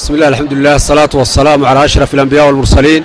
[0.00, 3.03] بسم الله الحمد لله الصلاة والسلام على أشرف الأنبياء والمرسلين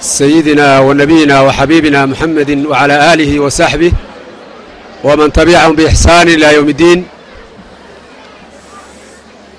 [0.00, 3.92] سيدنا ونبينا وحبيبنا محمد وعلى آله وصحبه
[5.04, 7.06] ومن تبعهم بإحسان إلى يوم الدين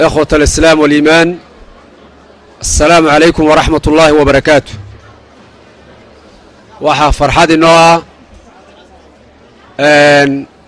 [0.01, 1.37] إخوة الإسلام والإيمان
[2.61, 4.73] السلام عليكم ورحمة الله وبركاته
[6.81, 8.01] waxaa farxad inoo ah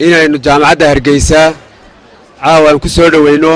[0.06, 1.42] inaynu jaamacadda hargeysa
[2.44, 3.54] caawa aan ku soo dhoweyno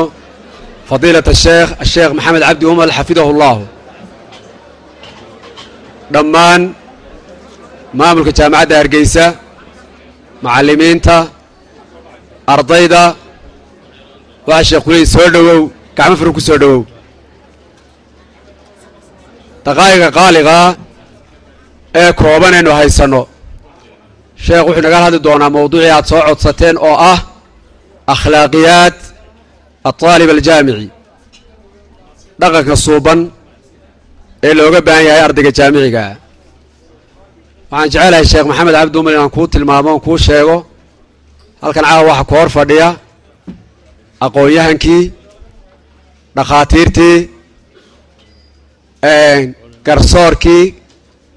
[0.91, 3.61] fadiilata sheekh asheekh maxamed cabdi umal xafidahu اllahu
[6.13, 6.61] dhammaan
[7.99, 9.25] maamulka jaamacadda hargeysa
[10.43, 11.17] macallimiinta
[12.53, 13.03] ardayda
[14.49, 15.61] waxaa sheekh kuleyi soo dhowow
[15.97, 16.81] gacmo furan ku soo dhowow
[19.65, 20.67] daqaa'iga qaaligaa
[22.01, 23.21] ee koobanaynu haysanno
[24.45, 27.19] sheekh wuxuu nagala hadli doonaa mawduucii aad soo codsateen oo ah
[28.13, 28.97] akhlaaqiyaat
[29.89, 30.87] altaalib aljaamici
[32.41, 33.19] dhaqanka suuban
[34.47, 36.11] ee looga baahan yahay ardayga jaamicigaa
[37.71, 40.57] waxaan jecelahay sheekh maxamed cabdi umar inaan kuu tilmaamo on kuu sheego
[41.63, 42.87] halkan caawa waxaa ku hor fadhiya
[44.25, 45.03] aqoon-yahankii
[46.37, 47.17] dhakhaatiirtii
[49.87, 50.63] garsoorkii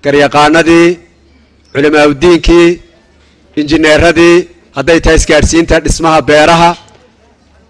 [0.05, 0.89] garyaqaanadii
[1.73, 2.69] culimaaudiinkii
[3.61, 4.37] injineeradii
[4.77, 6.71] hadday tahay isgaadhsiinta dhismaha beeraha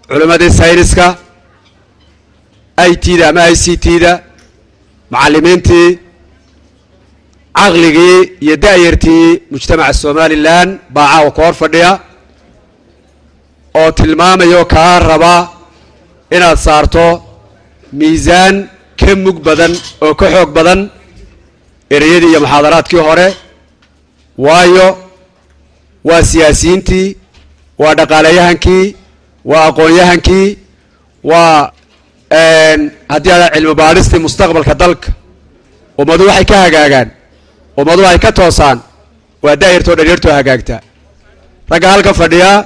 [0.09, 1.07] culimmadii sayniska
[2.77, 4.11] i t da ama i c t da
[5.11, 5.99] macallimiintii
[7.59, 11.91] caqligii iyo da'yartii mujtamaca somalilan baa caawa ka hor fadhiya
[13.79, 15.35] oo tilmaamayo kaa raba
[16.35, 17.05] inaad saarto
[17.99, 18.55] miisaan
[18.99, 19.73] ka mug badan
[20.05, 20.79] oo ka xoog badan
[21.95, 23.27] ereyadii iyo muxaadaraadkii hore.
[24.45, 24.87] Waayo
[26.07, 27.07] waa siyaasiyiintii
[27.81, 28.95] waa dhaqaalayahankii
[29.45, 30.57] waa aqoon-yahankii
[31.23, 31.71] waa
[33.09, 35.09] haddii adaa cilmi baadhistii mustaqbalka dalka
[36.01, 37.09] ummadu waxay ka hagaagaan
[37.77, 38.79] ummadu ay ka toosaan
[39.43, 40.81] waa daa'irtoo dharyartoo hagaagta
[41.71, 42.57] ragga halka fadhiyaa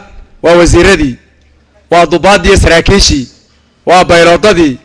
[0.44, 1.16] waa wasiiradii
[1.92, 3.28] waa dubaaddii iyo saraakiishii
[3.86, 4.78] waa bayloodadii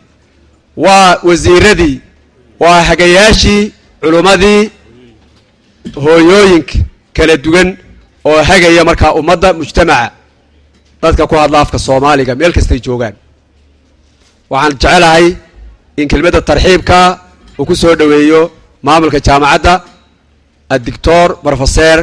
[0.85, 1.99] waa wasiiradii
[2.59, 4.69] waa hagayaashii culummadii
[6.03, 6.73] hooyooyinka
[7.13, 7.77] kala duwan
[8.25, 10.11] oo hagaya markaa ummadda mujtamaca
[11.05, 13.15] dadka ku hadla afka soomaaliga meel kastay joogaan.
[14.51, 15.25] Waxaan jecelahay
[16.01, 16.99] in kelmadda tarxiibka
[17.59, 18.41] uu ku soo dhoweeyo
[18.87, 19.73] maamulka jaamacadda
[20.75, 21.99] addictor brofeser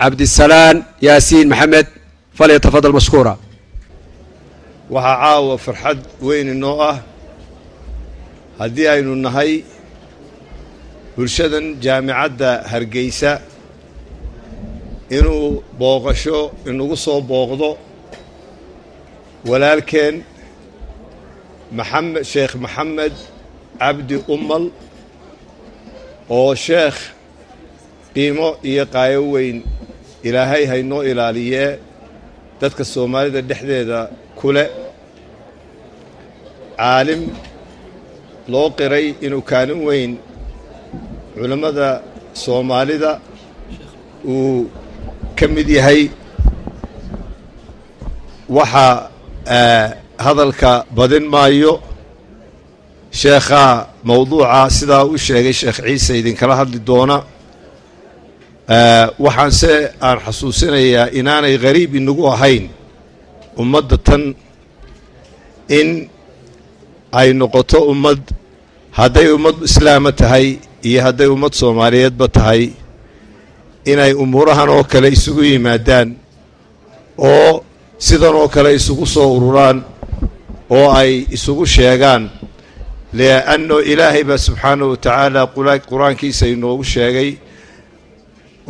[0.00, 1.86] cabdisalaan yaasiin maxamed
[2.38, 3.34] falyatafadal mashkuura.
[4.94, 6.96] Waxaa caawa farxad weyn inoo ah
[8.60, 9.52] haddii aynu nahay
[11.16, 13.32] bulshadan jaamicadda hargeysa
[15.16, 15.46] inuu
[15.78, 16.38] booqasho
[16.68, 17.70] inagu soo booqdo
[19.50, 20.16] walaalkeen
[21.78, 23.14] maxamed sheekh maxamed
[23.80, 24.64] cabdi umal
[26.38, 26.98] oo sheekh
[28.14, 29.58] qiimo iyo qaayo weyn
[30.26, 31.70] ilaahay haynoo ilaaliyee
[32.60, 33.98] dadka soomaalida dhexdeeda
[34.40, 34.64] kule.
[36.80, 37.22] Caalim
[38.52, 40.12] loo qiray inuu kaalin weyn
[41.34, 41.88] culammada
[42.44, 43.10] soomaalida
[44.34, 44.60] uu
[45.40, 46.00] ka mid yahay
[48.56, 49.10] waxaa
[50.24, 51.72] hadalka badin maayo.
[53.20, 53.74] Sheekhaa
[54.08, 57.16] mawduuca sidaa u sheegay sheekh ciise idinkala hadli doona.
[59.24, 59.72] Waxaanse
[60.06, 62.64] aan xasuusinayaa inaanay ghariib inagu ahayn
[63.62, 64.22] ummadda tan
[65.78, 65.88] in
[67.20, 68.20] ay noqoto ummad
[68.98, 70.46] hadday ummad islaama tahay
[70.88, 72.62] iyo hadday ummad soomaaliyeedba tahay
[73.84, 76.16] inay umuurahan oo kale isugu yimaadaan
[77.18, 77.64] oo
[77.98, 79.84] sidan oo kale isugu soo ururaan
[80.70, 82.30] oo ay isugu sheegaan.
[83.12, 85.40] Lianno ilaahay baa subxaanahu wa tacaala
[85.90, 87.30] qur'aankiisa inoogu sheegay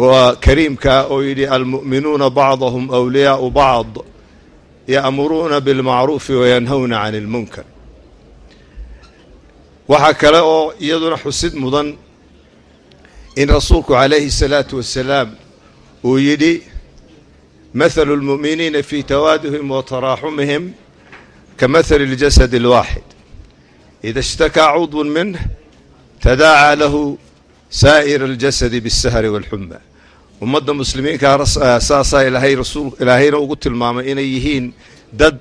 [0.01, 3.95] waa kariimkaa oo yidhi almu'minuuna bacdahum awliyaau bacd
[4.89, 7.65] ya'muruuna bilmacruufi wayanhawna can ilmunkar
[9.89, 11.89] waxaa kale oo iyaduna xusid mudan
[13.37, 15.29] in rasuulku calayhi الsalaatu wasalaam
[16.05, 16.63] uu yidhi
[17.75, 20.73] mathalu اlmu'miniina fii tawaaduhim wa taraaxumihim
[21.57, 23.07] ka mahali اljasadi اlwaaxid
[24.03, 25.39] ida ishtakaa cudwun minh
[26.27, 27.19] tadaacaa lahu
[27.71, 29.79] saa'ira اljasadi biاsahari wاlxuma
[30.43, 34.75] ummadda muslimiinka saasaa ilaahay rasul ilaahayna ugu tilmaamay inay yihiin
[35.13, 35.39] dad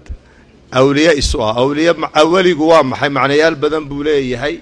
[0.72, 4.56] awliya isu ah awliya aweligu waa maxay macnayaal badan buu leeyahay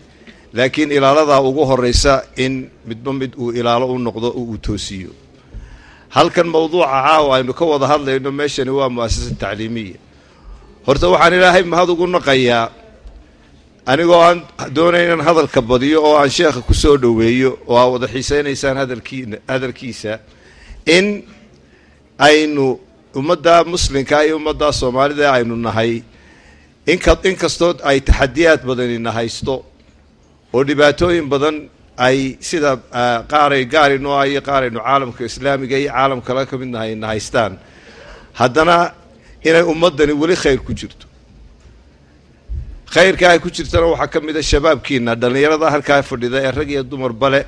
[0.53, 5.11] laakiin ilaaladaa ugu horaysa in midba mid uu ilaalo u noqdo oo uu toosiyo.
[6.09, 9.97] Halkan mawduuca caawa aynu ka wada hadlayno meeshani waa mu'asasa tacliimiya.
[10.87, 12.71] Horta waxaan ilaahay mahad ugu naqayaa
[13.91, 14.39] anigoo aan
[14.75, 19.37] doonay inaan hadalka badiyo oo aan sheekha ku soo dhoweeyo oo aa wada xiisaynaysaan hadalkiina
[19.47, 20.19] hadalkiisa
[20.85, 21.23] in
[22.19, 22.79] aynu
[23.15, 26.01] ummadda muslimka iyo ummadda soomaalida aynu nahay.
[26.87, 29.53] Inka inkastoo ay taxadiyaad badanina haysto
[30.57, 31.55] oo dhibaatooyin badan
[32.07, 32.17] ay
[32.49, 32.71] sida
[33.31, 37.53] qaaray gaarino ah iyo qaaraynu caalamka islaamiga iyo caalam kale ka mid nahay na haystaan.
[38.39, 38.77] Haddana
[39.49, 41.05] inay ummaddani weli khayr ku jirto.
[42.93, 46.83] Khayrka ay ku jirtana waxaa ka mid a shabaabkiina dhallinyarada halkaa fadhida ee rag iyo
[46.91, 47.41] dumarba le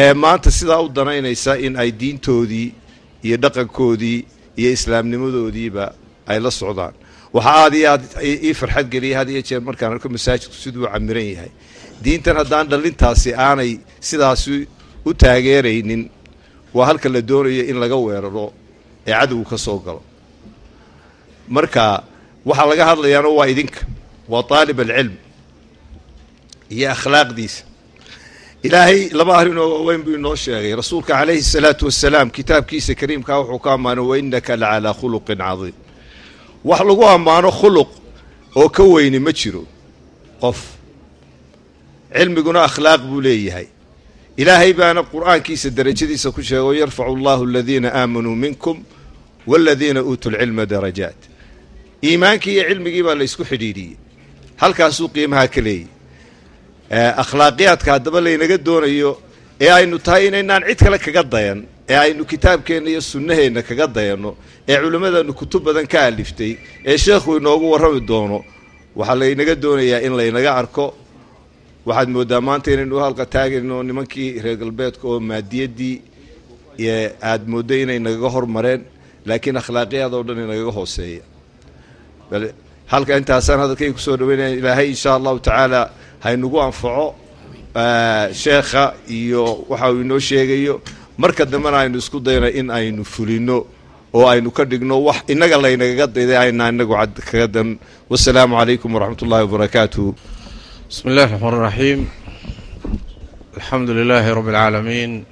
[0.00, 2.68] ee maanta sidaa u danaynaysa in ay diintoodii
[3.26, 4.18] iyo dhaqankoodii
[4.60, 5.84] iyo islaamnimadoodiiba
[6.30, 6.94] ay la socdaan.
[7.36, 8.02] Waxaa aada iyo aad
[8.48, 11.50] ii farxad geliyay had iyo jeer markaan arko masaajidku siduu camiran yahay
[12.04, 13.72] diintan haddaan dhallintaasi aanay
[14.08, 14.68] sidaasi
[15.08, 16.02] u taageeraynin.
[16.74, 18.46] Waa halka la doonayo in laga weeraro
[19.06, 20.02] ee cadowgu ka soo galo.
[21.48, 22.02] Marka
[22.48, 23.80] waxaa laga hadlayaana waa idinka
[24.32, 25.14] waa taalib alcilm
[26.74, 27.62] iyo akhlaaqdiisa.
[28.66, 30.72] Ilaahay laba arrinoo waaweyn buu inoo sheegay.
[30.80, 35.76] Rasuulka calayhi salaatu wasalaam kitaabkiisa kariimkaa wuxuu ka ammaanay wa innaka la calaa khuluqin cadiim.
[36.64, 37.90] Wax lagu ammaano khuluq
[38.56, 39.64] oo ka weyni ma jiro
[40.42, 40.58] qof
[42.18, 43.66] cilmiguna akhlaaq buu leeyahay.
[44.36, 48.76] Ilaahay baana qur'aankiisa derajadiisa ku sheego yarfacu allahu aladiina aamanuu minkum
[49.46, 51.20] waladiina uutuu lcilma darajaat.
[52.04, 53.96] Iimaankii iyo cilmigii baa la ysku xidhiidhiyey.
[54.62, 55.88] Halkaasuu qiimaha ka leeyahy
[57.22, 59.10] akhlaaqiyaadka haddaba laynaga doonayo
[59.60, 61.58] ee aynu tahay inaynaan cid kale kaga dayan
[61.88, 64.30] ee aynu kitaabkeenna iyo sunnaheenna kaga dayanno
[64.68, 66.52] ee culimmadanu kutub badan ka aliftay
[66.90, 68.38] ee sheekhu inoogu warrami doono
[68.96, 70.84] waxaa laynaga doonayaa in laynaga arko
[71.86, 75.94] waxaad mooddaa maanta inaynu halqa taagayno nimankii reer galbeedka oo maadiyaddii
[77.30, 78.80] aad mooddo inay nagaga hormareen
[79.28, 81.22] laakiin akhlaaqiyaad oo dhan inagaga hooseeya
[82.92, 85.80] halka intaasaan hadalkayga ku soo dhaweynaya ilaahay insha allahu tacaala
[86.24, 87.06] haynagu anfaco
[88.42, 88.84] sheekha
[89.18, 90.80] iyo waxa uu inoo sheegayo.
[91.18, 93.66] Marka dambena aynu isku dayno in aynu fulino
[94.14, 96.94] oo aynu ka dhigno wax innaga laynagaga dayday ayna inagu
[97.30, 97.78] kaga dan.
[98.10, 100.08] Wasalaamu calaykum waraxmat ullahi wabarakaatuh
[100.89, 102.09] بسم الله الرحمن الرحيم
[103.57, 105.25] الحمد لله رب العالمين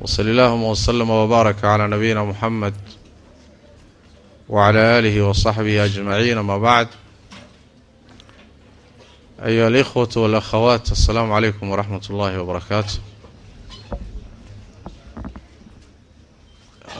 [0.00, 2.74] وصلى اللهم وسلم وبارك على نبينا محمد
[4.48, 6.88] وعلى آله وصحبه أجمعين أما بعد
[9.44, 12.98] أيها الإخوة والأخوات السلام عليكم ورحمة الله وبركاته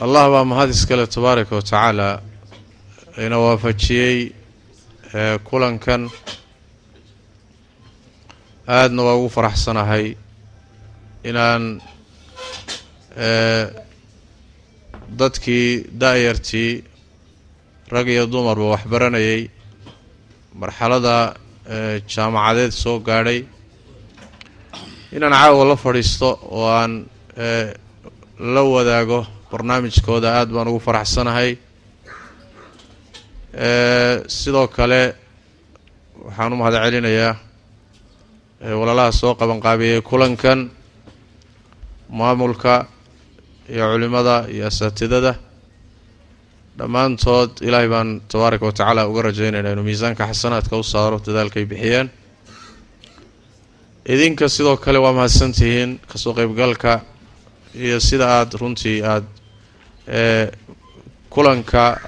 [0.01, 2.21] الله baa mahad iskale tabaaraka wa tacaala
[3.17, 4.31] ina waafajiyey
[5.43, 6.09] kulankan
[8.76, 10.06] aadna waa ugu faraxsanahay
[11.28, 11.64] inaan
[15.20, 15.68] dadkii
[16.00, 16.72] da-yartii
[17.94, 19.42] rag iyo dumarba waxbaranayay.
[20.60, 21.16] Marxalada
[22.12, 23.40] jaamacadeed soo gaadhay.
[25.16, 26.92] Inaan caawa la fadhiisto oo aan
[28.54, 31.50] la wadaago barnaamijkooda aada baan ugu faraxsanahay.
[34.38, 35.02] Sidoo kale
[36.24, 37.34] waxaan u mahad celinayaa
[38.60, 40.70] walaalaha soo qabanqaabiyey kulankan
[42.10, 42.86] maamulka
[43.68, 45.34] iyo culimada iyo asaatidada
[46.78, 52.10] dhammaantood ilaahay baan tabaaraka wa tacaala uga rajaynayna inuu miisaanka xasanaadka u saaro dadaalkay bixiyeen.
[54.04, 57.00] Idinka sidoo kale waa mahadsantihiin ka soo qeybgalka
[57.74, 59.26] iyo sida aada runtii aada
[61.30, 62.00] kulanka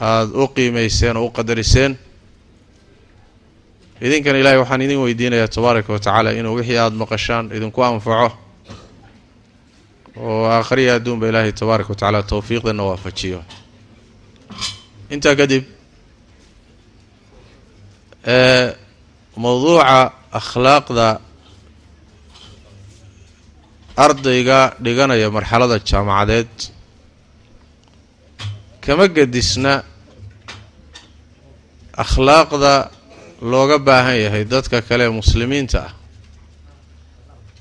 [0.00, 1.98] aada u qiimeyseen oo u qadariseen
[4.00, 8.36] idinkan ilaahay waxaan idin weydiinayaa tabaaraka wa tacaala inuu wixii aada maqashaan idinku anfaco.
[10.16, 13.40] Oo aakhriya adduunba ilaahay tabaaraka wa tacaala towfiiqdana waafajiyo.
[15.10, 15.64] Intaa kadib
[19.36, 21.20] mowduuca akhlaaqda
[23.96, 26.52] ardayga dhiganaya marxalada jaamacadeed
[28.84, 29.82] kama gedisna
[31.96, 32.95] akhlaaqda
[33.42, 35.92] looga baahan yahay dadka kale muslimiinta ah.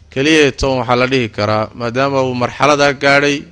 [0.09, 3.43] Keliya toban waxaa la dhihi karaa maadaama uu marxaladaa gaadhay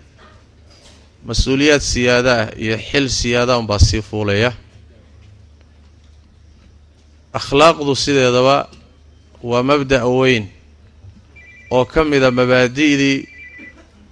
[1.27, 4.53] mas'uuliyaad siyaada ah iyo xil siyaada unbaa sii fuulaya.
[7.33, 8.69] Akhlaaqdu sideedaba
[9.43, 10.47] waa mabda' weyn
[11.71, 13.27] oo ka mida mabaadi'dii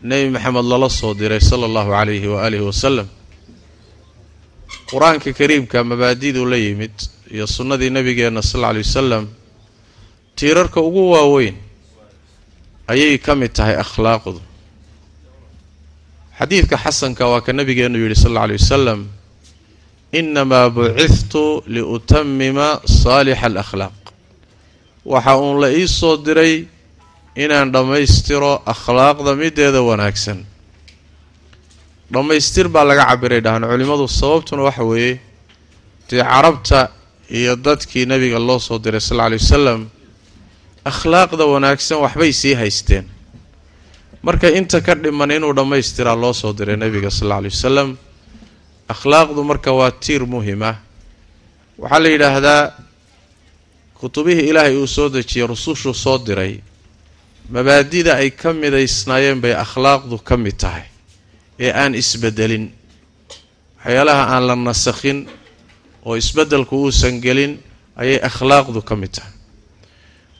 [0.03, 3.07] nebi maxamed lala soo diray sala allahu calayhi wa aalihi wasalam
[4.91, 6.91] qur'aanka kariimka mabaadiduu la yimid
[7.31, 9.27] iyo sunnadii nabigeenna sal alla lay wasalam
[10.35, 11.55] tiirarka ugu waaweyn
[12.87, 14.41] ayay ka mid tahay akhlaaqdu.
[16.39, 19.07] Xadiidka xasanka waa ka nabigeenu yidhi sal alla alay wasalam
[20.11, 23.93] inamaa bucithtu liutamima saalixa alakhlaaq
[25.05, 26.65] waxa uun la ii soo diray
[27.35, 30.43] inaan dhammaystiro akhlaaqda mideeda wanaagsan
[32.13, 35.19] dhammaystir baa laga cabiray dhahan culimmadu sababtuna waxa weeye
[36.09, 36.79] dee carabta
[37.37, 39.81] iyo dadkii nabiga loo soo diray sal lla alay wasalam
[40.91, 43.05] akhlaaqda wanaagsan waxbay sii haysteen.
[44.23, 47.89] Marka inta ka dhiman inuu dhammaystiraa loo soo diray nabiga sal alla alay wasalam
[48.93, 50.75] akhlaaqdu marka waa tiir muhiim ah
[51.81, 52.61] waxaa la yidhaahdaa
[53.99, 56.59] kutubihii ilaahay uu soo dejiyey rusushuu soo diray
[57.49, 60.83] mabaadida ay ka midaysnaayeen bay akhlaaqdu ka mid tahay
[61.61, 62.65] ee aan isbedelin.
[63.81, 65.19] Waxyaalaha aan la nasakhin
[66.05, 67.61] oo isbeddelku uusan gelin
[68.01, 69.33] ayay akhlaaqdu ka mid tahay.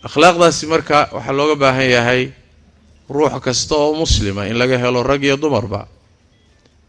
[0.08, 2.22] Akhlaaqdaasi marka waxaa looga baahan yahay
[3.10, 5.88] ruux kasta oo muslima in laga helo rag iyo dumarba.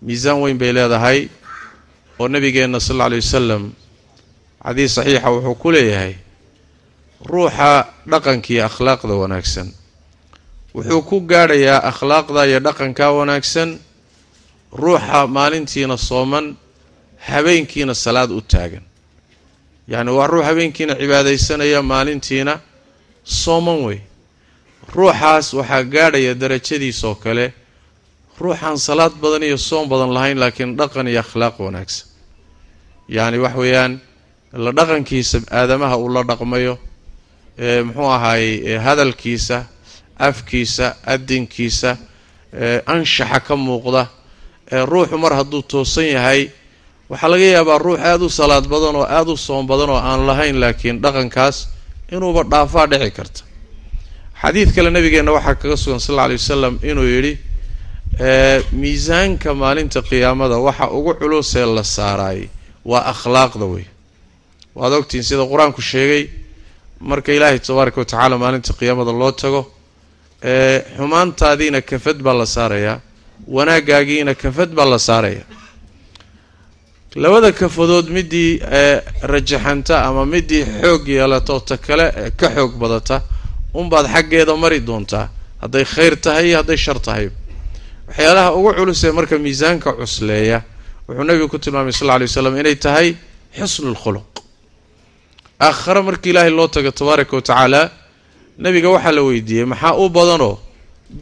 [0.02, 1.28] Miisaan weyn bay leedahay
[2.18, 3.64] oo nabigeenna sal alla alay wasalam
[4.64, 6.14] xadiis saxiixa wuxuu ku leeyahay
[7.26, 9.68] ruuxa dhaqankiiyo akhlaaqda wanaagsan.
[10.74, 13.78] Wuxuu ku gaadhayaa akhlaaqda iyo dhaqanka wanaagsan
[14.72, 16.56] ruuxa maalintiina sooman
[17.28, 18.82] habeenkiina salaad u taagan.
[19.88, 22.60] Yacni waa ruux habeenkiina cibaadaysanaya maalintiina
[23.24, 23.98] sooman wey.
[24.94, 27.52] Ruuxaas waxaa gaadhaya darajadiisoo kale
[28.40, 32.06] ruuxaan salaad badan iyo soom badan lahayn laakiin dhaqan iyo akhlaaq wanaagsan.
[33.08, 34.00] Yacni wax weeyaan
[34.52, 36.78] la dhaqankiisa aadamaha uu la dhaqmayo
[37.58, 39.64] ee muxuu ahaayey hadalkiisa
[40.18, 41.96] afkiisa adinkiisa
[42.86, 44.06] anshaxa ka muuqda
[44.72, 46.50] ruuxu mar hadduu toosan yahay
[47.10, 50.26] waxaa laga yaabaa ruux aada u salaad badan oo aada u soom badan oo aan
[50.26, 51.56] lahayn laakiin dhaqankaas
[52.12, 53.40] inuuba dhaafaa dhici karta.
[54.42, 57.32] Xadiid kale nabigeenna waxaa kaga sugan sal alla alay wasalam inuu yidhi
[58.72, 62.48] miisaanka maalinta qiyaamada waxa ugu culusee la saaraayay
[62.84, 63.84] waa akhlaaqda wey
[64.74, 66.28] waad ogtihiin sida qur'aanku sheegay
[67.00, 69.62] marka ilaahay tabaaraka wa tacaala maalinta qiyaamada loo tago
[70.96, 73.00] xumaantaadiina kafad baa la saarayaa
[73.46, 75.44] wanaagaagiina kafad baa la saaraya.
[77.14, 78.60] Labada kafadood midii
[79.22, 82.06] rajaxanta ama midii xoog yeelata oo ta kale
[82.36, 83.22] ka xoog badata
[83.74, 85.28] unbaad xaggeeda mari doontaa.
[85.60, 87.30] Hadday khayr tahay iyo hadday shar tahay.
[88.08, 90.62] Waxyaalaha ugu culus ee marka miisaanka cusleeya
[91.08, 93.08] wuxuu nabigu ku tilmaamay sal lla waslam inay tahay
[93.58, 94.26] xusnu lkhuluq
[95.60, 97.80] aakhare markii ilaahay loo tago tabaaraka wa tacaala
[98.58, 100.58] nabiga waxaa la weydiiyey maxaa u badanoo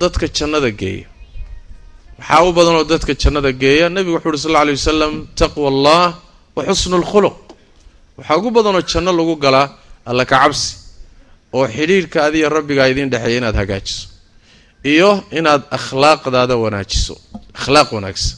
[0.01, 1.07] dadka jannada geeya
[2.21, 6.03] maxaa u badanoo dadka jannada geeya nabigu wuxuu uhi sal lla alay wasalam taqwa allah
[6.57, 7.37] wa xusnu lkhuluq
[8.19, 9.67] waxaa ugu badanoo janno lagu galaa
[10.11, 10.69] alla ka cabsi
[11.57, 14.07] oo xidhiirhka adiya rabbigaa idiin dhexeeya inaad hagaajiso
[14.93, 17.15] iyo inaad akhlaaqdaada wanaajiso.
[17.59, 18.37] Akhlaaq wanaagsan.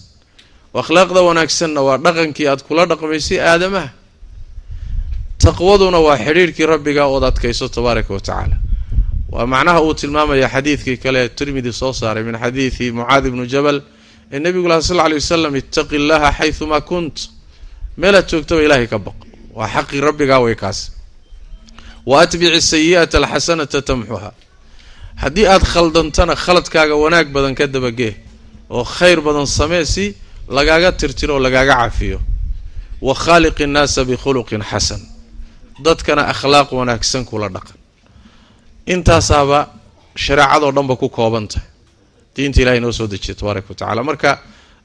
[0.74, 3.88] Oo akhlaaqda wanaagsanna waa dhaqankii aad kula dhaqmaysay aadamaha.
[5.44, 8.56] Taqwaduna waa xidhiirhkii rabbiga ood adkayso tabaaraka wa tacaala
[9.32, 13.78] waa macnaha uu tilmaamaya xadiidkii kale tirmidi soo saaray min xadiidi mucaadi bnu jabal
[14.32, 17.16] ee nebigu laha sal ly wasalam ittaqi llaha xayumaa kunt.
[18.00, 19.16] Meelaad joogtaba ilaahay ka baq.
[19.56, 20.78] Waa xaqii rabbigaa way kaas.
[22.06, 24.30] Wa atbici sayi'ata alxasanata tamxuha
[25.22, 28.14] haddii aad khaldantana khaladkaaga wanaag badan ka dabagee
[28.70, 30.04] oo khayr badan samee si
[30.56, 32.18] lagaaga tirtiro oo lagaaga cafiyo
[33.06, 35.00] wa khaaliqi innaasa bikhuluqin xasan.
[35.84, 37.81] Dadkana akhlaaq wanaagsan kula dhaqan
[38.86, 39.68] intaasaaba
[40.16, 41.68] shareecadoo dhanba ku kooban tahay
[42.36, 44.30] diinta ilahay noo soo dejiya tabaaraka wa tacala marka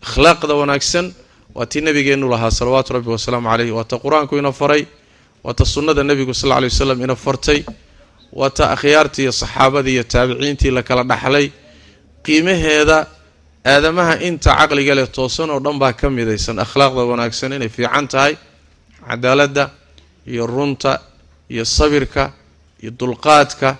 [0.05, 1.13] akhlaaqda wanaagsan
[1.55, 4.85] waa tii nabigeenu lahaa salawaatu rabbi wasalaamu caleyh waa ta qur'aanku ina faray
[5.43, 7.65] waa ta sunnada nebigu sal lla lay wasalam ina fartay
[8.33, 11.51] waa ta akhyaartii iyo saxaabadii iyo taabiciintii la kala dhaxlay.
[12.23, 13.07] Qiimaheeda
[13.65, 16.59] aadamaha inta caqliga leh toosan oo dhan baa ka midaysan.
[16.59, 18.33] Akhlaaqda wanaagsan inay fiican tahay
[19.07, 19.69] cadaaladda
[20.27, 20.99] iyo runta
[21.49, 22.31] iyo sabirka
[22.83, 23.77] iyo dulqaadka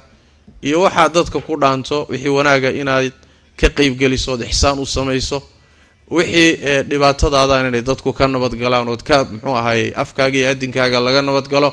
[0.61, 3.11] iyo waxaad dadka ku dhaanto wixii wanaaga inaad
[3.59, 5.41] ka qeybgeliso ood ixsaan u samayso
[6.11, 11.69] wixii dhibaatadaadaan inay dadku ka nabadgalaan ood ka muxuu ahaayey afkaaga iyo adinkaaga laga nabadgalo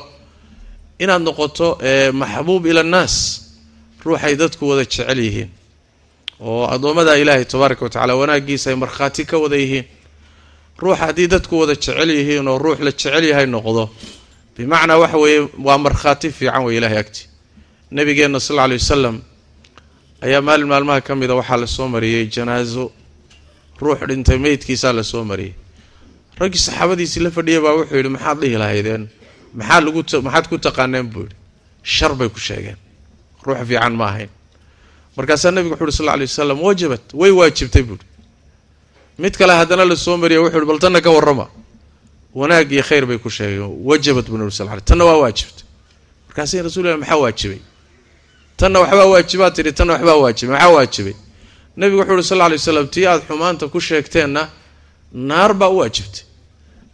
[0.99, 1.67] inaad noqoto
[2.13, 3.15] maxbuub ila annaas
[4.05, 5.49] ruuxay dadku wada jecel yihiin
[6.41, 9.85] oo addoommada ilaahay tabaaraka wa tacala wanaagiisa ay markhaati ka wada yihiin
[10.77, 13.89] ruux haddii dadku wada jecel yihiin oo ruux la jecel yahay noqdo
[14.57, 17.27] bimacnaa waxa weeye waa markhaati fiican wey ilahay agti
[17.95, 19.21] nabigeenna sal lla lay wasalam
[20.21, 22.91] ayaa maalin maalmaha ka mida waxaa la soo mariyey janaaso
[23.79, 25.53] ruux dhintay meydkiisaa la soo mariyey.
[26.39, 29.03] Raggii saxaabadiisii la fadhiya baa wuxuu yidhi maxaad dhihi lahaydeen?
[29.55, 31.07] Maxaa lagu maxaad ku taqaaneen?
[31.13, 31.35] buu yidhi.
[31.83, 32.75] Shar bay ku sheegeen.
[33.45, 34.29] Ruux fiican ma ahayn.
[35.17, 38.05] Markaasaa nabigu wuxu uhi sal lla lay wasalam wajabat way waajibtay buuhi
[39.23, 41.47] mid kale haddana la soo mariya wuxu uhi bal tanna ka warrama.
[42.35, 43.71] Wanaag iyo khayr bay ku sheegeen.
[43.89, 45.63] Wajabat bu nabi sal ly tanna waa waajibtay.
[46.27, 47.61] Markaasay rasul ilah maxaa waajibay
[48.57, 51.13] tanna waxbaa waajibaa tidhi tanna waxbaa waajibay maxaa waajibay?
[51.77, 54.49] Nebigu wuxuu uhi sal lla lay slam tii aad xumaanta ku sheegteenna
[55.13, 56.23] naar baa u waajibtay.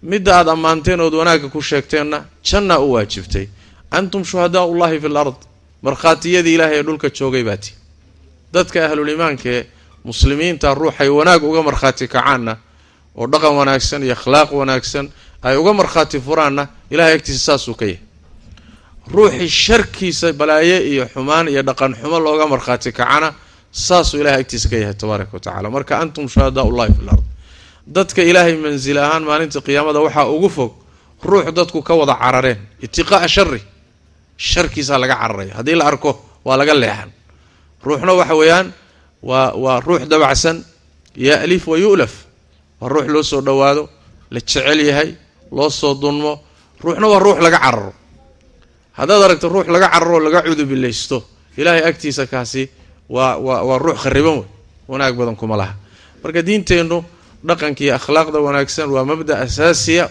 [0.04, 3.48] Midda aad ammaanteen ood wanaagga ku sheegteenna jannaa u waajibtay.
[3.92, 5.34] Antum shuhadaa ullahi fi l
[5.82, 7.74] markhaatiyadii ilaahay ee dhulka joogay baa tii.
[8.54, 9.66] Dadka ahluliimaankaee
[10.04, 12.58] muslimiinta ruuxay wanaag uga markhaati kacaanna
[13.16, 15.10] oo dhaqan wanaagsan iyo akhlaaq wanaagsan
[15.44, 18.02] ay uga markhaati furaanna ilahay agtiisa saasuu ka yahay
[19.10, 23.34] ruuxii sharkiisa balaaye iyo xumaan iyo dhaqan xumo looga markhaati kacana
[23.72, 27.24] saasuu ilahay agtiisa ka yahay tabaaraka wa tacala marka antum shuhadaa ullahi fi l ard.
[27.88, 30.72] Dadka ilaahay mansil ahaan maalinta qiyaamada waxaa ugu fog
[31.24, 32.60] ruux dadku ka wada carareen.
[32.86, 33.62] Itiqaa'a shari
[34.38, 35.54] sharkiisaa laga cararaya.
[35.58, 36.12] Haddii la arko
[36.46, 37.10] waa laga leexan.
[37.86, 38.68] Ruuxna waxa weeyaan
[39.30, 40.58] waa waa ruux dabacsan.
[41.16, 42.14] Ya'lif wa yu'laf.
[42.82, 43.90] Waa ruux loo soo dhowaado
[44.32, 45.10] la jecel yahay
[45.52, 46.34] loo soo dunmo.
[46.84, 47.94] Ruuxna waa ruux laga cararo
[49.02, 51.18] haddaad aragto ruux laga cararo laga cudubilaysto
[51.58, 52.70] ilaahay agtiisa kaasi
[53.10, 54.48] waa waa ruux khariban wey
[54.88, 55.74] wanaag badan kuma laha.
[56.24, 56.98] Marka diinteennu
[57.48, 60.06] dhaqanka iyo akhlaaqda wanaagsan waa mabda asaasiya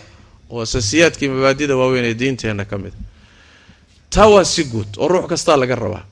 [0.51, 2.93] oo asaasiyaadkii mabaadida waaweyn ee diinteenna ka mid
[4.11, 6.05] taa waa si guud oo ruux kastaa laga rabaa.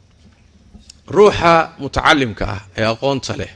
[1.09, 3.53] Ruuxa mutacalimka ah ee aqoonta leh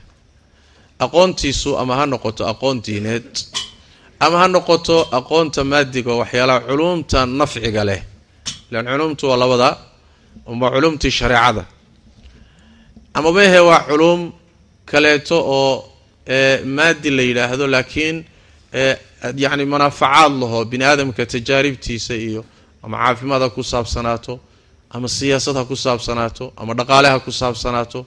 [1.04, 3.30] aqoontiisu ama ha noqoto aqoon diineed
[4.20, 8.00] ama ha noqoto aqoonta maadiga oo waxyaalaha culumta nafciga leh
[8.72, 9.76] ilaan culumtu waa labada
[10.46, 11.64] uma culumtii shareecada
[13.14, 14.32] ama mehe waa culum
[14.86, 15.84] kaleeto oo
[16.64, 18.24] maadi la yidhaahdo laakiin
[19.36, 22.44] yacni manaafacaad laho bini aadamka tajaaribtiisa iyo
[22.82, 24.40] ama caafimaad ha ku saabsanaato
[24.90, 28.06] ama siyaasad ha ku saabsanaato ama dhaqaale ha ku saabsanaato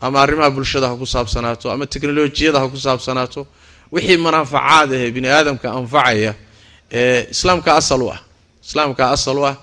[0.00, 3.46] ama arrimaha bulshada ha ku saabsanaato ama teknolojiyada ha ku saabsanaato
[3.92, 6.34] wixii manaafacaad ahee bini aadamka anfacaya
[7.34, 8.20] islaamka asal u ah
[8.66, 9.56] islaamka asal u ah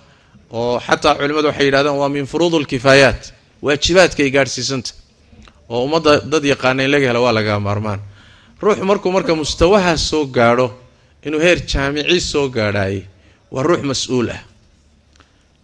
[0.52, 4.92] oo xataa culimadu waxay yidhahdeen waa min furuud lkifaayaat waajibaadkay gaadhsiisanta.
[5.70, 8.00] Oo ummadda dad yaqaana in laga helo waa laga maarmaan.
[8.62, 10.68] Ruuxu markuu marka mustawaha soo gaadho
[11.26, 13.04] inuu heer jaamici soo gaadhaayay
[13.52, 14.42] waa ruux mas'uul ah.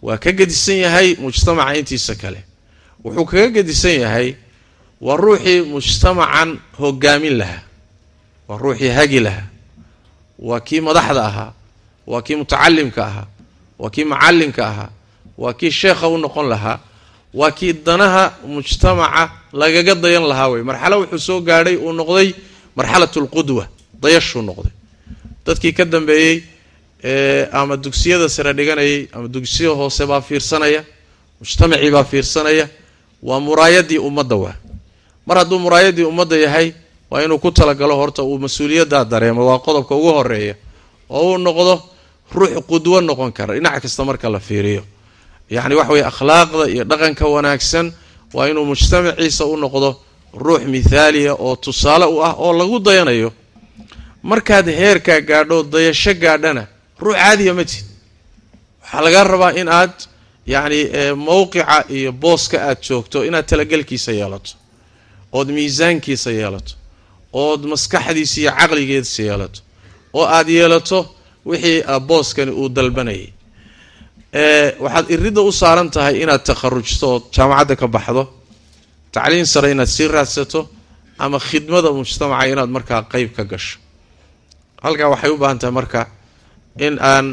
[0.02, 2.40] Waa ka gedisan yahay mujtamaca intiisa kale.
[3.04, 4.36] Wuxuu kaga gedisan yahay
[5.00, 7.62] waa ruuxii mujtamacan hogaamin lahaa.
[8.48, 9.46] Waa ruuxii hagi lahaa.
[10.38, 11.52] Waa kii madaxda ahaa.
[12.06, 13.26] Waa kii mutacalimka ahaa
[13.78, 14.90] waa kii macallinka ahaa.
[15.38, 16.78] Waa kii sheekha u noqon lahaa.
[17.34, 20.62] Waa kii danaha mujtamaca lagaga dayan lahaa wey.
[20.62, 22.34] Marxalo wuxuu soo gaadhay uu noqday
[22.76, 23.68] marxalatu lqudwa
[24.02, 24.72] dayashuu noqday.
[25.46, 26.42] Dadkii ka dambeeyey
[27.52, 30.84] ama dugsiyada sare dhiganayay ama dugsiya hoose baa fiirsanaya
[31.40, 32.68] mujtamacii baa fiirsanaya
[33.22, 34.54] waa muraayadii ummadda waa.
[35.26, 36.72] Mar hadduu muraayadii ummadda yahay
[37.10, 40.54] waa inuu ku talagalo horta uu mas'uuliyaddaa dareemo waa qodobka ugu horreeya
[41.10, 41.82] oo uu noqdo
[42.34, 44.82] ruux qudwo noqon kara dhinac kasta marka la fiiriyo.
[45.50, 47.92] Yacni waxa weye akhlaaqda iyo dhaqanka wanaagsan
[48.34, 49.96] waa inuu mujtamaciisa u noqdo
[50.34, 53.32] ruux mithaaliya oo tusaale u ah oo lagu dayanayo.
[54.22, 56.66] Markaad heerkaa gaadho dayasho gaadhana
[57.00, 57.84] ruux caadiya ma tid
[58.82, 59.94] waxaa laga rabaa in aad
[60.46, 60.80] yacni
[61.16, 64.52] mowqica iyo booska aad joogto inaad talagelkiisa yeelato
[65.32, 66.74] ood miisaankiisa yeelato
[67.32, 69.60] ood maskaxdiisa iyo caqligeedisa yeelato
[70.14, 70.98] oo aad yeelato
[71.50, 73.26] wixii booskani uu dalbanayay.
[74.84, 78.22] Waxaad iridda u saaran tahay inaad takharujto ood jaamacadda ka baxdo
[79.14, 80.60] tacliin sare inaad sii raadsato
[81.18, 83.78] ama khidmada mujtamaca inaad markaa qeyb ka gasho.
[84.84, 86.00] Halkaa waxay u baahan tahay marka
[86.86, 87.26] in aan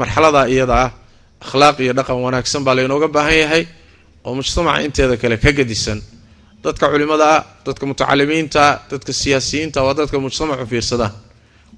[0.00, 0.90] marxalada iyada ah
[1.44, 3.64] akhlaaq iyo dhaqan wanaagsan baa laynooga baahan yahay
[4.24, 5.98] oo mujtamaca inteeda kale ka gadisan
[6.64, 11.12] dadka culimada ah dadka mutacalimiinta dadka siyaasiyiinta waa dadka mujtamacu fiirsadaan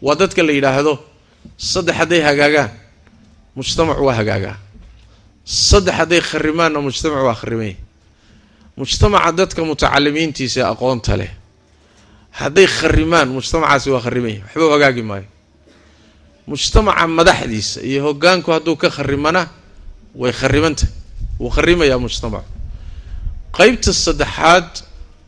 [0.06, 0.92] waa dadka la yidhaahdo
[1.56, 2.70] saddex hadday hagaagaan
[3.56, 4.56] mujtamacu waa hagaagaa.
[5.44, 7.76] Saddex hadday kharimaanna mujtamacu waa kharimay
[8.76, 11.30] mujtamaca dadka mutacalimiintiisa aqoonta leh
[12.30, 15.26] hadday kharimaan mujtamacaasi waa kharimay waxba hagaagi maayo.
[16.46, 19.48] Mujtamaca madaxdiisa iyo hogaanku hadduu ka kharimana
[20.14, 20.88] way kharimantah
[21.40, 22.48] wuu kharimayaa mujtamacu
[23.56, 24.68] qeybta saddexaad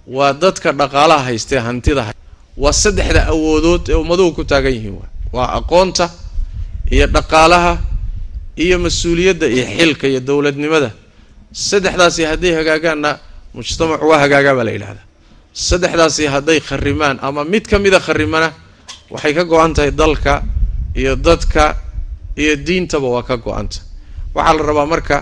[0.07, 2.12] waa dadka dhaqaalaha haystee hantida.
[2.57, 4.96] Waa saddexda awoodood ee ummaduhu ku taagan yihiin
[5.33, 6.11] waa aqoonta
[6.91, 7.73] iyo dhaqaalaha
[8.57, 10.91] iyo mas'uuliyadda iyo xilka iyo dowladnimada.
[11.53, 13.11] Saddexdaasi hadday hagaagaanna
[13.55, 15.05] mujtamacu waa hagaagaa baa la yidhahdaa
[15.69, 18.53] saddexdaasi hadday kharimaan ama mid ka mida kharimana
[19.11, 20.43] waxay ka go-an tahay dalka
[20.95, 21.77] iyo dadka
[22.37, 23.79] iyo diintaba waa ka go-anta.
[24.35, 25.17] Waxaa la rabaa marka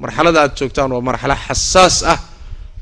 [0.00, 2.18] marxalada aad joogtaan waa marxalo xasaas ah.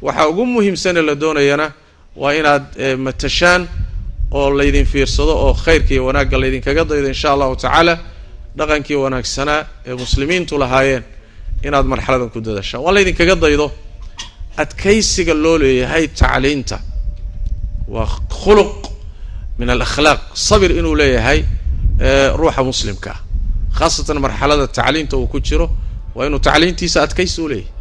[0.02, 1.72] Waxaa ugu muhiimsanee la doonayana
[2.16, 2.64] waa inaad
[2.98, 3.68] matashaan
[4.36, 7.94] oo laydin fiirsado oo khayrka iyo wanaagga laydinkaga daydo insha allahu tacaala
[8.58, 11.04] dhaqankii wanaagsanaa ee muslimiintu lahaayeen
[11.66, 13.66] inaad marxaladan ku dadashaan waa laydinkaga daydo
[14.62, 16.78] adkaysiga loo leeyahay tacliinta.
[17.88, 18.06] Waa
[18.42, 18.90] khuluq
[19.58, 21.44] min alakhlaaq sabir inuu leeyahay
[22.40, 23.18] ruuxa muslimka ah.
[23.78, 25.66] Khaasatan marxalada tacliinta uu ku jiro
[26.14, 27.72] waa inuu tacliintiisa adkaysi u leeyahay.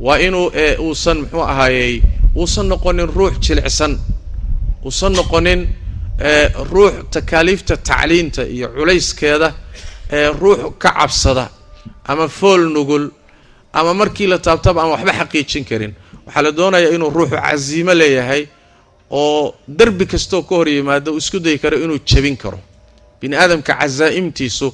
[0.00, 0.46] Waa inuu
[0.78, 2.02] uusan muxuu ahaayey
[2.36, 3.98] uusan noqonin ruux jilicsan
[4.84, 5.60] uusan noqonin
[6.72, 9.48] ruux takaaliifta tacliinta iyo culayskeeda
[10.12, 11.48] ee ruux ka cabsada
[12.04, 13.04] ama fool nugul
[13.72, 15.92] ama markii la taabtaba aan waxba xaqiijin karin.
[16.26, 18.46] Waxaa la doonayaa inuu ruuxu casiimo leeyahay
[19.10, 22.58] oo derbi kastoo ka hor yimaado isku dayi karo inuu jebin karo.
[23.20, 24.68] Bini aadamka casaa'imtiisu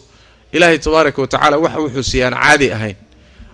[0.52, 2.96] ilaahay tabaaraka wa tacaala waxa wuxuu siiyaan caadi ahayn.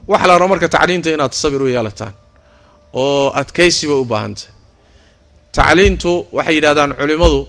[0.09, 2.13] Waxa la raba marka tacliinta inaad sabir u yeelataan
[2.93, 4.49] oo adkaysiba u baahantay
[5.57, 7.41] tacliintu waxay yidhahdaan culimmadu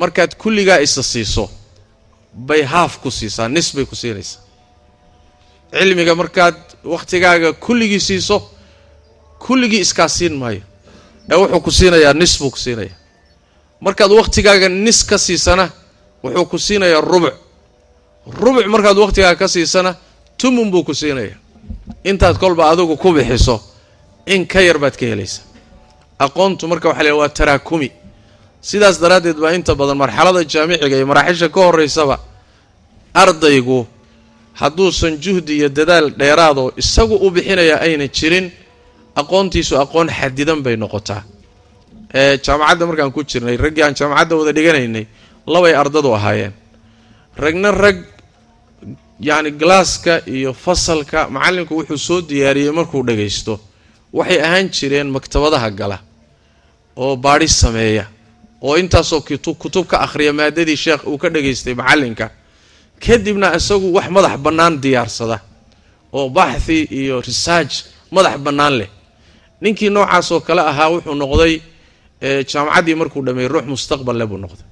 [0.00, 1.44] markaad kulligaa isa siiso
[2.48, 4.40] bay haaf ku siisaa nis bay ku siinaysaa.
[5.72, 8.36] Cilmiga markaad wakhtigaaga kulligii siiso
[9.46, 10.62] kulligii iskaa siin maayo.
[11.30, 12.96] Ee wuxuu ku siinayaa nis buu ku siinayaa.
[13.80, 15.64] Markaad wakhtigaaga nis ka siisana
[16.24, 17.34] wuxuu ku siinayaa rubuc.
[18.40, 19.94] Rubuc markaad wakhtigaaga ka siisana
[20.40, 21.38] tumun buu ku siinayaa.
[22.04, 23.56] Intaad kolba adigu ku bixiso
[24.26, 25.51] in ka yar baad ka helaysaa
[26.26, 27.88] aqoontu marka waxa la waa taraakumi.
[28.68, 32.16] Sidaas daraaddeed baa inta badan marxalada jaamiciga iyo maraaxisha ka horeysaba
[33.22, 33.78] ardaygu
[34.60, 38.46] hadduusan juhdi iyo dadaal dheeraadoo isagu u bixinaya ayna jirin
[39.20, 41.22] aqoontiisu aqoon xadidan bay noqotaa.
[42.20, 45.04] Ee jaamacadda markaan ku jirnay raggii aan jaamacadda wada dhiganaynay
[45.54, 46.52] labay ardadu ahaayeen.
[47.44, 47.98] Ragna rag
[49.28, 53.54] yacni galaaska iyo fasalka macallinku wuxuu soo diyaariyey markuu dhagaysto.
[54.18, 55.98] Waxay ahaan jireen maktabadaha gala
[56.96, 58.06] oo baadhi sameeya
[58.62, 62.30] oo intaasoo kutub kutub ka akhriya maadadii sheekh uu ka dhagaystay macallinka
[63.04, 65.40] kadibna isagu wax madax bannaan diyaarsada
[66.12, 67.74] oo baxthi iyo research
[68.10, 68.88] madax bannaan leh.
[69.60, 71.54] Ninkii noocaasoo kale ahaa wuxuu noqday
[72.50, 74.66] jaamacaddii markuu dhameeyey ruux mustaqbal leh buu noqday.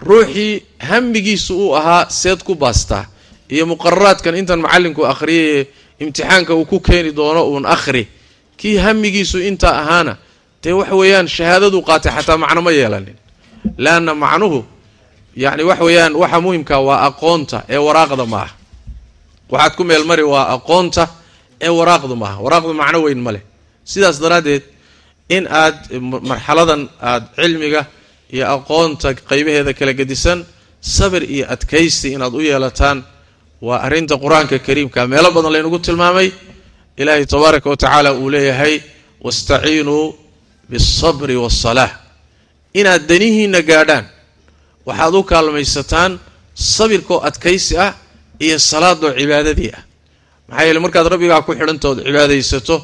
[0.00, 3.06] Ruuxii hamigiisu uu ahaa seed ku baastaa
[3.50, 5.64] iyo muqararaadkan intan macallinku akhriyay
[6.00, 8.08] imtixaanka uu ku keeni doono uun akhri
[8.56, 10.16] kii hamigiisu intaa ahaana
[10.62, 13.16] dee waxa weeyaan shahaadaduu qaatay xataa macno ma yeelanin.
[13.84, 14.58] Leanna macnuhu
[15.44, 18.54] yacni waxa weeyaan waxa muhimka waa aqoonta ee waraaqda ma aha.
[19.52, 21.04] Waxaad ku meel mari waa aqoonta
[21.66, 23.42] ee waraaqdu maaha waraaqdu macno weyn ma leh.
[23.90, 24.62] Sidaas daraaddeed
[25.36, 25.76] in aad
[26.30, 27.82] marxaladan aada cilmiga
[28.34, 30.38] iyo aqoonta qaybaheeda kala gedisan
[30.96, 32.98] sabir iyo adkaysi inaad u yeelataan
[33.66, 35.00] waa arrinta qur'aanka kariimka.
[35.12, 36.28] Meelo badan laynagu tilmaamay.
[37.00, 38.74] Ilaahay tabaaraka wa tacaala uu leeyahay
[39.24, 40.04] wastaciinuu
[40.70, 41.90] bialsabri waasalaah
[42.74, 44.04] inaad danihiinna gaadhaan.
[44.86, 46.20] Waxaad u kaalmaysataan
[46.54, 47.94] sabirkoo adkaysi ah
[48.40, 49.82] iyo salaadoo cibaadadii ah.
[50.48, 52.76] Maxaa yeele markaad rabbigaa ku xidhantood cibaadaysato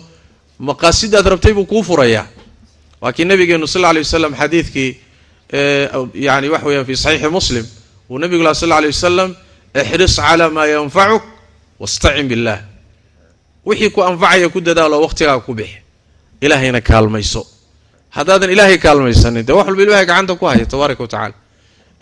[0.59, 2.27] maqaasidaad rabtay buu kuu furayaa.
[3.01, 4.91] Waa kii nabigeenu sal lla lay wasalam xadiidkii
[6.27, 7.67] yani waxa weyaan fi saxiixi muslim
[8.11, 9.31] uu nabigu lah sal lla lay wasalam
[9.75, 11.23] ixris calaa maa yanfacuk
[11.81, 12.61] wastacin billaah
[13.67, 15.79] wixii ku anfacaya ku dadaalo waqhtigaaga ku bixi.
[16.45, 17.47] Ilaahayna kaalmayso
[18.17, 21.35] haddaadan ilaahay kaalmaysanin dee wax walba ilahay gacanta ku haya tabaaraka wa tacala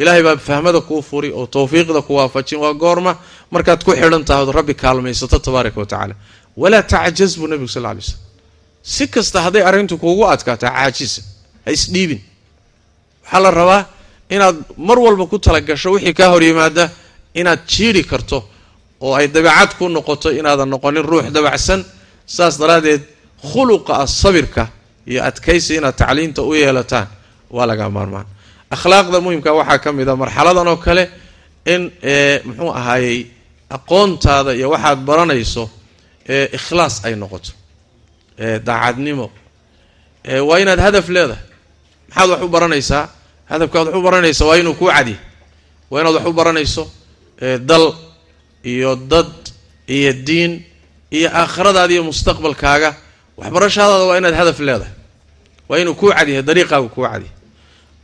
[0.00, 2.58] ilaahay baa fahmada kuu furi oo tawfiiqda ku waafajin.
[2.64, 3.12] Waa goorma
[3.54, 6.14] markaad ku xidhan tahay ood rabbi kaalmaysato tabaaraka wa tacaala.
[6.56, 8.18] Walaa tacjaz buu nabigu sal lla lay slam
[8.82, 11.22] si kasta hadday arrintu kuugu adkaato caajisa
[11.64, 12.20] ha isdhiibin
[13.24, 13.82] waxaa la rabaa
[14.34, 14.56] inaad
[14.88, 16.84] mar walba ku talagasho wixii kaa hor yimaada
[17.40, 18.38] inaad jiidhi karto
[19.04, 21.80] oo ay dabeecad ku noqoto inaadan noqonin ruux dabacsan.
[22.36, 23.02] Saas daraaddeed
[23.52, 24.62] khuluqa ah sabirka
[25.10, 27.06] iyo adkaysi inaad tacliinta u yeelataan
[27.56, 28.26] waa laga maarmaan.
[28.74, 31.04] Akhlaaqda muhimka waxaa ka mid a marxaladan oo kale
[31.72, 31.82] in
[32.46, 33.18] muxuu ahaayey
[33.76, 35.64] aqoontaada iyo waxaad baranayso
[36.56, 37.50] ikhlaas ay noqoto
[38.66, 39.26] daacadnimo.
[40.48, 41.42] Waa inaad hadaf leedahay.
[42.08, 43.04] Maxaad wax u baranaysaa?
[43.50, 45.16] Hadafkaad wax u baranaysaa waa inuu kuu cadiy
[45.90, 46.82] waa inaad wax u baranayso
[47.68, 47.86] dal
[48.64, 49.32] iyo dad
[49.88, 50.52] iyo diin
[51.10, 52.90] iyo aakhiradaada iyo mustaqbalkaaga.
[53.38, 54.92] Waxbarashadaada waa inaad hadaf leedahay
[55.70, 57.30] waa inuu kuu cadyahay dariiqaagu kuu cadiy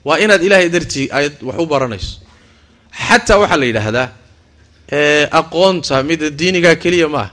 [0.07, 2.13] waa inaad ilaahay dartii aad wax u baranayso.
[3.07, 4.09] Xataa waxaa la yidhaahdaa
[5.41, 7.31] aqoonta mida diinigaa keliya maaha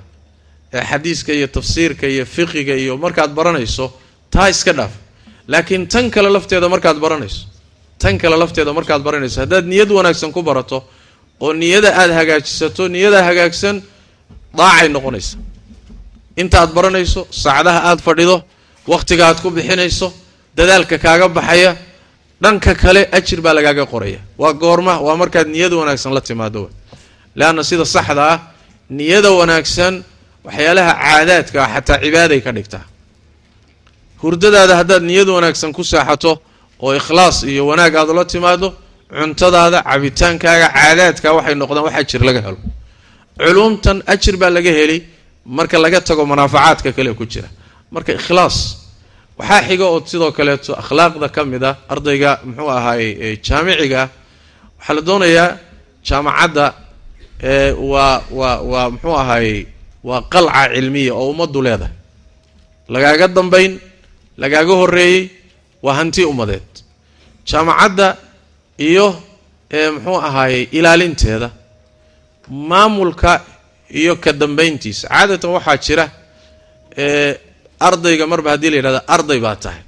[0.89, 3.85] xadiiska iyo tafsiirka iyo fiqiga iyo markaad baranayso
[4.33, 4.91] taa iska dhaaf.
[5.47, 7.45] Laakiin tan kale lafteeda markaad baranayso
[8.01, 10.83] tan kale lafteeda markaad baranayso haddaad niyad wanaagsan ku barato
[11.39, 13.75] oo niyada aada hagaajisato niyada hagaagsan
[14.57, 15.37] daacay noqonaysa.
[16.41, 18.35] Intaaad baranayso saacadaha aada fadhido
[18.87, 20.07] wakhtiga aad ku bixinayso
[20.57, 21.71] dadaalka kaaga baxaya
[22.43, 24.19] dhanka kale ajir baa lagaaga qoraya.
[24.41, 26.69] Waa goorma waa markaad niyada wanaagsan la timaado.
[27.35, 28.39] Leanna sida saxda ah
[28.89, 29.93] niyada wanaagsan
[30.45, 32.85] waxyaalaha caadaadka ah xataa cibaaday ka dhigtaa
[34.21, 36.31] hurdadaada haddaad niyada wanaagsan ku saaxato
[36.83, 38.67] oo ikhlaas iyo wanaag aad ula timaado
[39.19, 42.59] cuntadaada cabitaankaaga caadaadka waxay noqdaan wax ajir laga helo.
[43.43, 44.97] Culumtan ajir baa laga heli
[45.57, 47.49] marka laga tago manaafacaadka kale ku jira.
[47.93, 48.55] Marka ikhlaas
[49.37, 54.01] waxaa xiga oo sidoo kaleeto akhlaaqda ka mid a ardayga muxuu ahaay jaamiciga.
[54.79, 55.49] Waxaa la doonayaa
[56.07, 56.65] jaamacadda
[57.91, 59.59] waa waa waa muxuu ahaayey
[60.07, 61.95] waa qalca cilmiya oo ummaddu leedahay.
[62.93, 63.71] Lagaaga dambayn
[64.41, 65.21] lagaaga horeeyey
[65.83, 66.69] waa hanti ummadeed.
[67.49, 68.07] Jaamacadda
[68.77, 69.07] iyo
[69.95, 71.49] muxuu ahaayey ilaalinteeda
[72.69, 73.31] maamulka
[73.99, 76.05] iyo ka dambayntiisa caadatan waxaa jira
[77.87, 79.81] ardayga marba haddii la yidhahda arday baa tahay.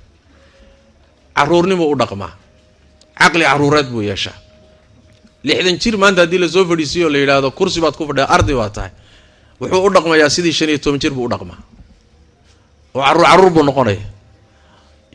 [1.38, 2.32] Caruurnimuu u dhaqmaa.
[3.20, 4.36] Caqli caruureed buu yeeshaa.
[5.48, 8.56] Lixdan jir maanta haddii la soo fadhiisiyo o la yidhaahdo kursi baad ku fadhiya arday
[8.62, 8.92] baa tahay.
[9.62, 11.60] Wuxuu u dhaqmayaa sidii shan iyo toban jir buu u dhaqmaa.
[12.96, 14.04] Oo carruur carruur buu noqonaya.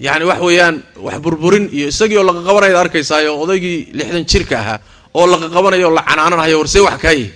[0.06, 4.78] Yacni wax weeyaan wax burburin iyo isagii oo laqa qabanaya arkaysaayo odaygii lixdan jirka ahaa
[5.18, 7.26] oo laqa qabanayo oo la canaananahayo warsee wax kaayi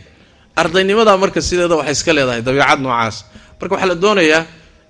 [0.61, 3.16] ardaynimada marka sideeda waxay iska leedahay dabiicad noocaas.
[3.61, 4.42] Marka waxaa la doonayaa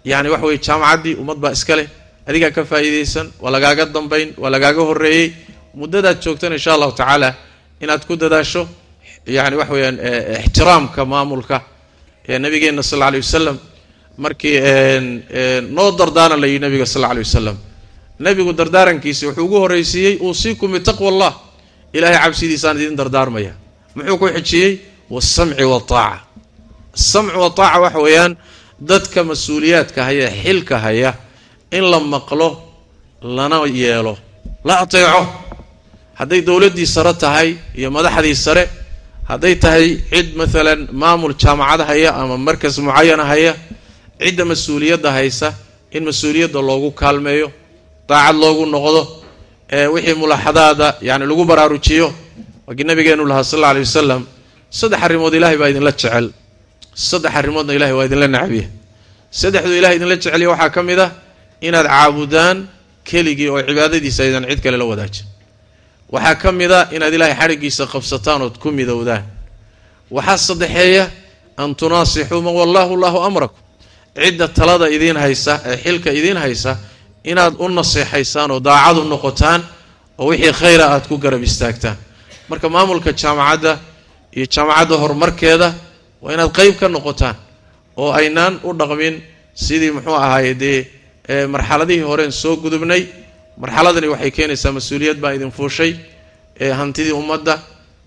[0.04, 1.88] yani waxa weye jaamacaddii ummad baa iska leh.
[2.26, 5.32] Adigaa ka faa'iidaysan waa lagaaga dambayn waa lagaaga horreeyey.
[5.74, 7.34] Muddadaad joogtana insha allahu tacaala
[7.82, 8.62] inaad ku dadaasho
[9.26, 9.98] yani waxa weeyaan
[10.44, 11.56] ixtiraamka maamulka
[12.28, 13.56] ee nabigeenna sal alla alay wasalam
[14.24, 14.56] markii
[15.76, 17.56] noo dardaaran la yidhi nabiga sal alla alay wasalam
[18.24, 21.32] nebigu dardaarankiisi wuxuu ugu horraysiiyey uusiikum bitaqwa allah
[21.96, 23.52] ilaahay cabsidiisaan idin dardaarmaya.
[23.96, 24.72] Muxuu ku xijiyey?
[25.10, 26.20] Waasamci waataaca
[26.96, 28.32] asamcu wataaca waxa weeyaan
[28.80, 31.14] dadka mas'uuliyaadka haya xilka haya
[31.70, 32.48] in la maqlo
[33.22, 34.16] lana yeelo
[34.64, 35.26] la ateeco.
[36.14, 38.68] Hadday dowladdii sare tahay iyo madaxdii sare
[39.28, 43.52] hadday tahay cid maalan maamul jaamacada haya ama markas mucayana haya
[44.22, 45.54] cidda mas'uuliyadda haysa
[45.96, 47.48] in mas'uuliyadda loogu kaalmeeyo
[48.08, 49.02] daacad loogu noqdo
[49.72, 52.08] ee wixii mulaaxadaada yani lagu baraarujiyo
[52.66, 54.22] waakii nabigeenu lahaa sal alla alay wasalam
[54.70, 56.26] saddex arrimood ilahay baa idinla jecel
[56.94, 58.66] saddex arrimoodna ilahay waa idinla nacbiya
[59.30, 61.10] saddexduu ilahay idinla jeceliya waxaa ka mid ah
[61.60, 62.56] inaad caabudaan
[63.08, 65.26] keligii oo cibaadadiisa aydan cid kale la wadaajin
[66.14, 69.24] waxaa ka mid a inaad ilaahay xadhiggiisa qabsataan ood ku midowdaan.
[70.10, 71.10] Waxaa saddexeeya
[71.56, 73.58] an tunaasixuu man wallahu llahu amrakum.
[74.14, 76.76] Cidda talada idiin haysa ee xilka idiin haysa
[77.24, 79.60] inaad u naseexaysaan oo daacad u noqotaan
[80.18, 81.96] oo wixii khayra aad ku garab istaagtaan.
[82.48, 83.72] Marka maamulka jaamacadda
[84.36, 85.68] iyo jaamacadda horumarkeeda
[86.24, 87.36] waa inaad qeyb ka noqotaan
[88.02, 89.14] oo aynaan u dhaqmin
[89.64, 90.78] sidii muxuu ahaaye dee
[91.54, 93.02] marxaladihii horeen soo gudubnay.
[93.62, 95.92] Marxaladani waxay keenaysaa mas'uuliyad baa idin fuushay
[96.80, 97.54] hantidii ummadda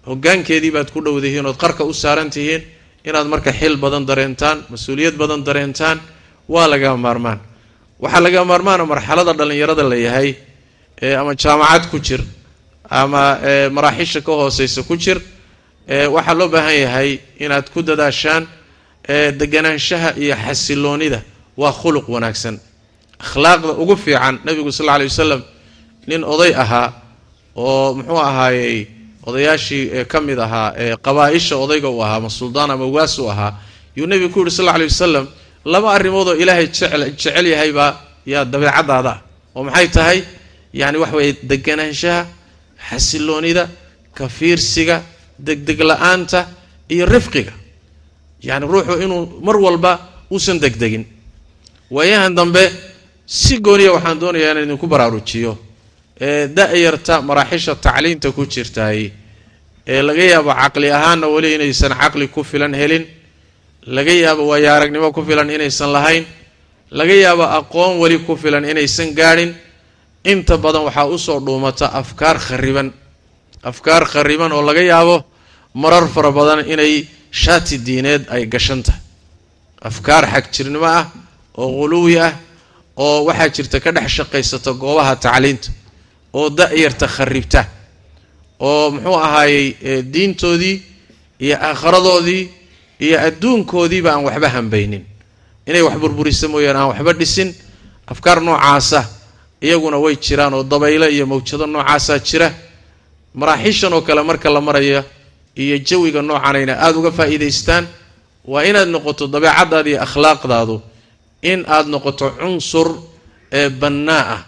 [0.10, 2.62] hogaankeedii baad ku dhowdihiin ood qarka u saaran tihiin
[3.08, 5.98] inaad marka xil badan dareentaan mas'uuliyad badan dareentaan
[6.54, 7.40] waa laga maarmaan.
[8.04, 10.30] Waxaa laga maarmaana marxalada dhallinyarada la yahay
[11.20, 12.22] ama jaamacad ku jir
[12.90, 13.24] ama
[13.76, 15.18] maraaxiisha ka hooseysa ku jir
[15.88, 18.48] waxaa loo baahan yahay inaad ku dadaashaan
[19.40, 21.22] deganaanshaha iyo xasiloonida.
[21.58, 22.60] Waa khuluq wanaagsan.
[23.20, 25.42] Akhlaaqda ugu fiican nabigu sal alla lay wasalam
[26.08, 26.94] nin oday ahaa
[27.56, 28.88] oo muxuu ahaayey
[29.26, 33.58] odayaashii ka mid ahaa ee qabaa-isha odayga uu ahaa ama suldaan ama ugaas u ahaa
[33.98, 35.26] yuu nebigu ku yidhi sal alla lay wasalam
[35.66, 37.92] laba arrimood oo ilaahay jecel jecel yahaybaa
[38.26, 39.20] yaa dabeecadaada ah
[39.56, 40.20] oo maxay tahay?
[40.74, 42.22] Yacni waxa weeye deganaanshaha
[42.90, 43.64] xasiloonida
[44.14, 45.02] kafiirsiga
[45.40, 46.48] degdeg la'aanta
[46.90, 47.54] iyo rifqiga.
[48.44, 49.92] Yacni ruuxu inuu mar walba
[50.32, 51.06] uusan degdegin.
[51.92, 52.64] Waayahan dambe
[53.26, 55.58] si gooniya waxaan doonayaa inaan idinku baraarujiyo
[56.20, 59.12] ee da-yarta maraaxisha tacliinta ku jirtaay
[59.88, 63.06] ee laga yaabo caqli ahaanna weli inaysan caqli ku filan helin
[63.96, 66.26] laga yaabo waayo aragnimo ku filan inaysan lahayn
[66.92, 69.52] laga yaabo aqoon weli ku filan inaysan gaadhin
[70.24, 72.92] inta badan waxaa u soo dhuumata afkaar khariban
[73.64, 75.24] afkaar khariban oo laga yaabo
[75.74, 79.02] marar fara badan inay shaati diineed ay gashan tahay.
[79.82, 81.06] Afkaar xagjirnimo ah
[81.58, 82.34] oo quluwi ah
[82.98, 85.70] oo waxaa jirta ka dhex shaqaysata goobaha tacliinta
[86.34, 87.66] oo da-yarta kharibta
[88.60, 90.82] oo muxuu ahaayey diintoodii
[91.40, 92.50] iyo aakharadoodii
[93.00, 95.04] iyo adduunkoodiiba aan waxba hambaynin.
[95.68, 97.54] Inay wax burburisa mooyaane aan waxba dhisin
[98.08, 99.06] afkaar noocaasa
[99.62, 102.50] iyaguna way jiraan oo dabayle iyo mawjado noocaasaa jira
[103.34, 105.04] maraaxiishan oo kale marka la maraya
[105.56, 107.88] iyo jawiga noocanayna aada uga faa'iidaystaan
[108.46, 110.82] waa inaad noqoto dabeecadaada iyo akhlaaqdaadu
[111.42, 112.88] in aad noqoto cunsur
[113.52, 114.42] ee bannaa ah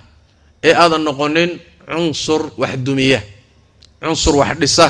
[0.63, 1.51] ee aadan noqonin
[1.89, 3.21] cunsur wax dumiya
[4.01, 4.87] cunsur wax dhisa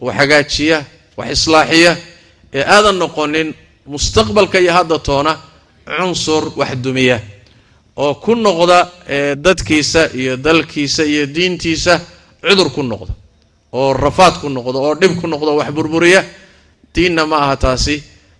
[0.00, 0.78] wax hagaajiya
[1.16, 1.92] wax islaaxiya
[2.54, 3.48] ee aadan noqonin
[3.86, 5.32] mustaqbalka iyo hadda toona
[5.98, 7.20] cunsur wax dumiya
[7.96, 8.78] oo ku noqda
[9.44, 12.00] dadkiisa iyo dalkiisa iyo diintiisa
[12.42, 13.12] cudur ku noqda
[13.74, 16.22] oo rafaad ku noqda oo dhib ku noqda oo wax burburiya
[16.94, 17.96] diinna ma aha taasi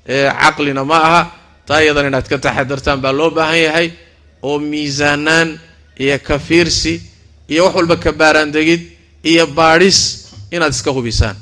[0.06, 1.20] caqlina ma aha
[1.66, 3.88] taa iyadan inaad ka taxadartaan baa loo baahan yahay
[4.42, 5.58] oo miisaanaan
[5.98, 7.02] iyo kafiirsi
[7.48, 8.82] iyo wax walba ka baaraandegid
[9.24, 9.98] iyo baadhis
[10.54, 11.36] inaad iska hubisaan.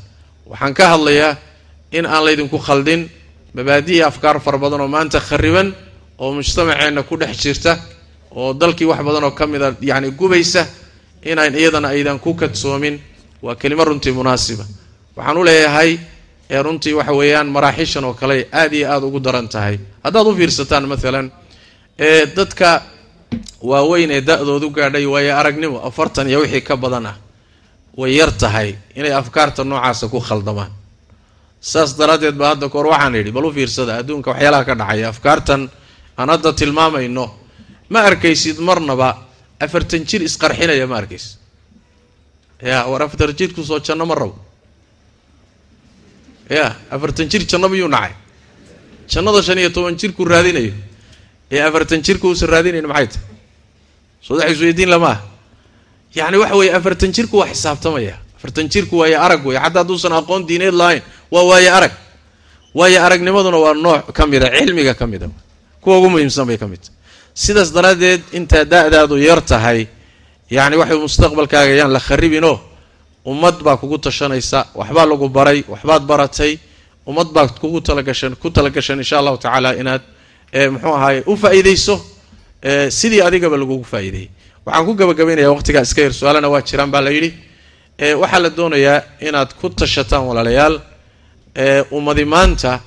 [0.47, 1.37] Waxaan ka hadlayaa
[1.93, 3.11] in aan laydinku khaldin
[3.55, 5.75] mabaadi'i afkaar fara badan oo maanta khariban
[6.19, 7.77] oo mujtamaceenna ku dhex jirta
[8.31, 10.67] oo dalkii wax badan oo ka mida yacni gubaysa
[11.25, 13.01] inayn iyadana aydan ku kadsoomin
[13.43, 14.65] waa kelimo runtii munaasiba.
[15.17, 15.99] Waxaan u leeyahay
[16.51, 19.77] ee runtii waxa weeyaan maraaxiishan oo kale aada iyo aada ugu daran tahay.
[20.05, 21.27] Haddaad u fiirsataan maalan
[21.99, 22.83] ee dadka
[23.71, 27.17] waaweyn ee da-doodu gaadhay waayo aragnimo afartan iyo wixii ka badan ah
[28.01, 30.71] way yar tahay inay afkaarta noocaasa ku khaldamaan.
[31.61, 35.71] Saas daraaddeed ba hadda kahor waxaan idhi bal u fiirsada adduunka waxyaalaha ka dhacaya afkaartan
[36.19, 37.25] aan hadda tilmaamayno
[37.93, 39.09] ma arkaysid marnaba
[39.65, 41.39] afartan jir isqarxinaya ma arkaysid
[42.63, 44.37] ya war afartan jirkusoo janno ma rabo
[46.51, 48.13] ya afartan jir janno miyuu nacay.
[49.09, 50.73] Jannada shan iyo toban jirku raadinayo.
[51.51, 53.25] Ee afartan jirku uusan raadinayn maxay tahay?
[54.23, 55.21] Soodax isweydiin lama ah
[56.15, 58.17] yacni waxa weeye afartan jirku waa xisaabtamaya.
[58.37, 61.93] Afartan jirku waayo arag wey xataa hadduusan aqoon diineed lahayn waa waayo arag.
[62.75, 65.29] Waayo aragnimaduna waa nooc ka mida cilmiga ka mida
[65.81, 66.97] kuwa ugu muhiimsan bay ka mid tahay.
[67.35, 69.89] Sidaas daraaddeed intaa da-daadu yar tahay
[70.57, 72.57] yacni waxay mustaqbalkaaga yaan la kharibinoo
[73.31, 76.53] ummad baa kugu tashanaysa waxbaa lagu baray waxbaad baratay
[77.11, 80.03] ummad baad kugu talagashan ku talagashan insha allahu tacaala inaad
[80.75, 81.95] muxuu ahaay u faa-iideyso
[82.99, 84.29] sidii adigaba lagugu faa-iideeyey.
[84.67, 87.31] Waxaan ku gabagabaynaya waqtigaa iska yar su'aalana waa jiraan baa la yidhi.
[88.23, 90.75] Waxaa la doonayaa inaad ku tashataan walaalayaal.
[91.97, 92.81] Ummadi maanta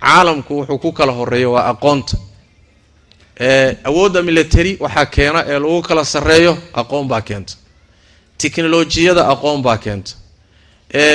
[0.00, 2.16] caalamku wuxuu ku kala horeeyo waa aqoonta
[3.84, 7.54] awoodda military waxaa keena ee lagu kala sarreeyo aqoon baa keenta.
[8.38, 10.12] Tiknolojiyada aqoon baa keenta.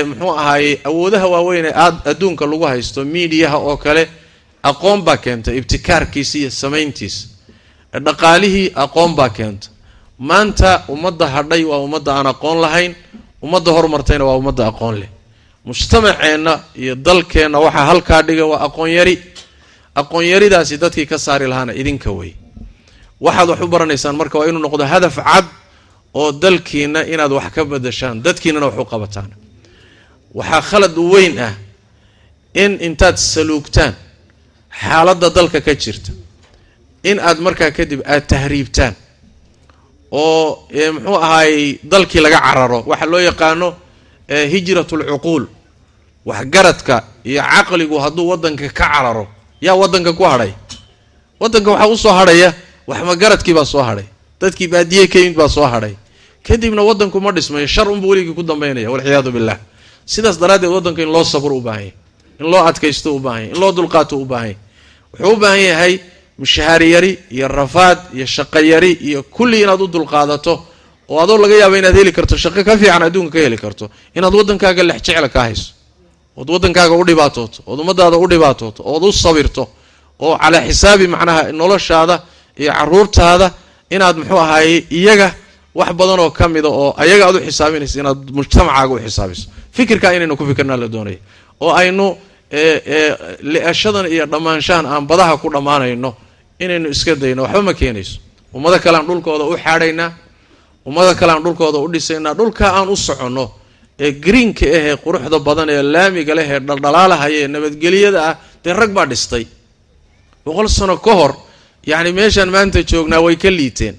[0.05, 1.73] Muxuu ahaaye awoodaha waaweyn ee
[2.11, 4.09] adduunka lagu haysto miidiyaha oo kale
[4.63, 7.27] aqoon baa keenta ibtikaarkiisa iyo samayntiisa.
[8.05, 9.67] Dhaqaalihii aqoon baa keenta.
[10.19, 12.95] Maanta ummadda hadhay waa ummadda aan aqoon lahayn
[13.41, 15.09] ummadda horumartayna waa ummadda aqoon leh.
[15.65, 19.15] Mujtamaceenna iyo dalkeenna waxaa halkaa dhiga waa aqoon yari
[19.99, 22.31] aqoon yaridaasi dadkii ka saari lahaana idinka wey
[23.25, 25.45] waxaad wax u baranaysaan marka waa inuu noqdo hadaf cad
[26.13, 29.29] oo dalkiina inaad wax ka badashaan dadkiinana wax u qabataan.
[30.37, 31.53] Waxaa khalad weyn ah
[32.63, 33.93] in intaad saluugtaan
[34.81, 36.11] xaaladda dalka ka jirta
[37.09, 38.93] in aad markaa kadib aad tahriibtaan
[40.11, 42.79] oo muxuu ahaayey dalkii laga cararo.
[42.89, 43.67] Waxa loo yaqaano
[44.53, 45.43] hijrat lcuquul
[46.25, 46.95] waxgaradka
[47.29, 49.25] iyo caqligu hadduu wadanka ka cararo
[49.61, 50.51] yaa wadanka ku hadhay.
[51.39, 52.53] Wadanka waxaa u soo hadhaya
[52.87, 54.05] waxmagaradkii baa soo hadhay.
[54.41, 55.95] Dadkii baadiye ka yimid baa soo hadhay.
[56.43, 59.57] Kadibna wadanku ma dhismayo shar unbuu weligii ku dambaynaya walciyaadu billah.
[60.05, 61.93] Sidaas daraaddeed wadanka in loo sabro u baahan yahy
[62.39, 64.57] in loo adkaysto u baahan yahy in loo dulqaato u baahan yahy
[65.13, 65.99] wuxuu u baahan yahay
[66.39, 70.53] mushahaari yari iyo rafaad iyo shaqo yari iyo kulli inaad u dulqaadato
[71.09, 74.33] oo adoo laga yaaba inaad heli karto shaqo ka fiican adduunka ka heli karto inaad
[74.33, 75.73] wadankaaga lex jecla ka hayso
[76.39, 79.63] ood wadankaaga u dhibaatooto ood ummadaada u dhibaatooto ood u sabirto
[80.25, 82.15] oo calaa xisaabi macnaha noloshaada
[82.61, 83.47] iyo caruurtaada
[83.95, 85.27] inaad muxuu ahaaye iyaga
[85.79, 89.45] wax badan oo ka mida oo ayaga aad u xisaabinaysa inaad mujtamacaaga u xisaabiso.
[89.75, 91.19] Fikirkaa inaynu ku fikirnaa la doonaya
[91.63, 92.05] oo aynu
[93.51, 96.09] li-ashadan iyo dhammaanshahan aan badaha ku dhammaanayno
[96.63, 98.19] inaynu iska dayno waxba ma keenayso.
[98.53, 100.09] Ummado kale aan dhulkooda u xaadhaynaa
[100.87, 103.45] ummado kale aan dhulkooda u dhisaynaa dhulka aan u soconno
[103.99, 108.73] ee greenka ah ee quruxda badan ee laamiga leh ee dhaldhalaalahaya ee nabadgelyada ah dee
[108.73, 109.45] rag baa dhistay?
[110.45, 111.31] Boqol sano ka hor
[111.85, 113.95] yacni meeshaan maanta joognaa way ka liiteen.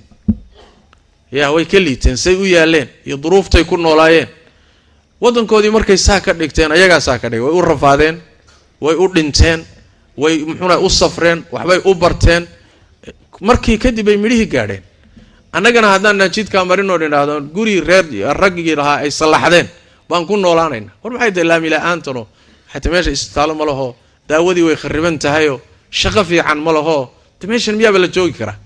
[1.33, 4.29] Ya way ka liiteen say u yaaleen iyo duruuftay ku noolaayeen.
[5.21, 7.45] Waddankoodii markay saa ka dhigteen ayagaa saa ka dhigay.
[7.47, 8.17] Way u rafaadeen
[8.81, 9.61] way u dhinteen
[10.17, 12.49] way muxuuna u safreen waxbay u barteen.
[13.41, 14.83] Markii kadib ay midhihii gaadheen.
[15.53, 18.07] Annagana haddaan jidkaa marinoo idhaahdo guri reer
[18.43, 19.69] raggii lahaa ay sallaxdeen
[20.11, 22.23] baan ku noolaanayna war maxay tahay laamila-aantano
[22.73, 23.87] xataa meesha isbitaallo ma laho
[24.29, 25.59] daawadii way khariban tahayoo
[26.01, 26.97] shaqo fiican ma laho
[27.41, 28.57] de meeshan miyaaba la joogi karaa?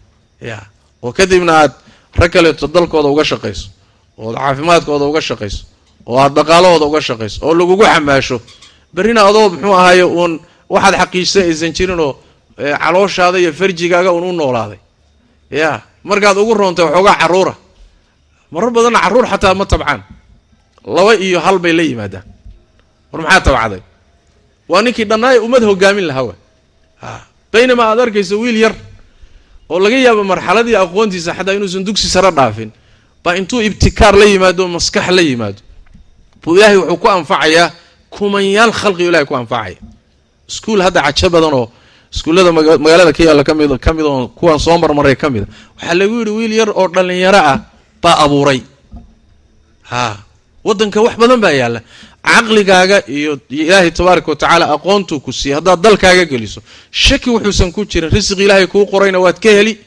[0.41, 0.59] Ya
[1.05, 1.73] oo kadibna aad
[2.21, 3.67] rag kaleeto dalkooda uga shaqayso
[4.19, 5.61] ood caafimaadkooda uga shaqayso
[6.07, 8.37] oo aad dhaqaalahooda uga shaqayso oo lagugu xamaasho.
[8.95, 10.33] Berrina adoo muxuu ahaye uun
[10.75, 12.13] waxaad xaqiijsa aysan jirinoo
[12.83, 14.79] calooshaada iyo farjigaaga uun u noolaaday.
[15.51, 15.71] Ya
[16.09, 17.55] markaad ugu roontay waxoogaa caruura
[18.53, 20.01] marar badanna carruur xataa ma tabcaan
[20.87, 22.25] laba iyo hal bay la yimaadaan.
[23.13, 23.83] War maxaa tabcday
[24.69, 26.35] waa ninkii dhannaaya ummad hogaamin lahaa wa
[27.53, 28.75] baynamaa aad arkayso wiil yar
[29.71, 32.71] oo laga yaabo marxaladii aqoontiisa xataa inuusan dugsi sare dhaafin
[33.25, 35.61] baa intuu ibtikaar la yimaado maskax la yimaado.
[36.43, 37.73] Buu ilaahay wuxuu ku anfacayaa
[38.11, 39.79] kumanyaal khalqigu ilahay ku anfacaya.
[40.49, 41.67] Iskuul hadda cajo badan oo
[42.13, 45.95] iskuullada magaalada ka yaalla ka mid ka mid oo kuwan soo marmaray ka mida waxaa
[45.95, 47.59] lagu yidhi wiil yar oo dhallinyaro ah
[48.03, 48.61] baa abuuray.
[49.91, 50.24] Ha
[50.65, 51.81] waddanka wax badan baa yaalla.
[52.25, 55.55] Caqligaaga iyo ilaahay tabaaraka wa tacaala aqoontuu ku siiyey.
[55.59, 56.61] Haddaad dalkaaga geliso
[56.91, 59.79] shaki wuxuusan ku jirin risiq ilaahay kuu qorayna waad ka heli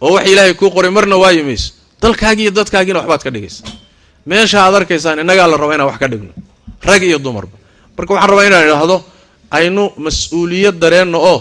[0.00, 1.72] oo wax ilaahay kuu qoray marna waayi mayso
[2.02, 3.62] dalkaagi iyo dadkaagiina waxbaad ka dhigaysa.
[4.26, 6.32] Meesha aad arkaysaan innagaa la raba inaan wax ka dhigno.
[6.82, 7.56] Rag iyo dumarba.
[7.96, 8.96] Marka waxaan rabaa inaan idhaahdo
[9.50, 11.38] aynu mas'uuliyad dareenno oo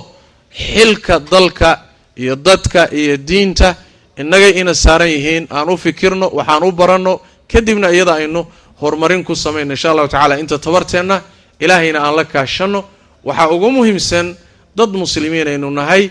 [0.53, 1.69] xilka dalka
[2.15, 3.75] iyo dadka iyo diinta
[4.17, 7.19] innagay ina saaran yihiin aan u fikirno waxaan u baranno
[7.51, 8.45] kadibna iyada aynu
[8.81, 11.21] horumarin ku samayno insha allahu tacala inta tabarteenna
[11.59, 12.79] ilaahayna aan la kaashanno.
[13.27, 14.35] Waxaa ugu muhiimsan
[14.75, 16.09] dad muslimiin aynu nahay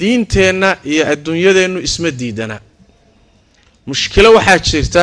[0.00, 2.56] diinteenna iyo adduunyadeennu isma diidana.
[3.86, 5.02] Mushkilo waxaa jirta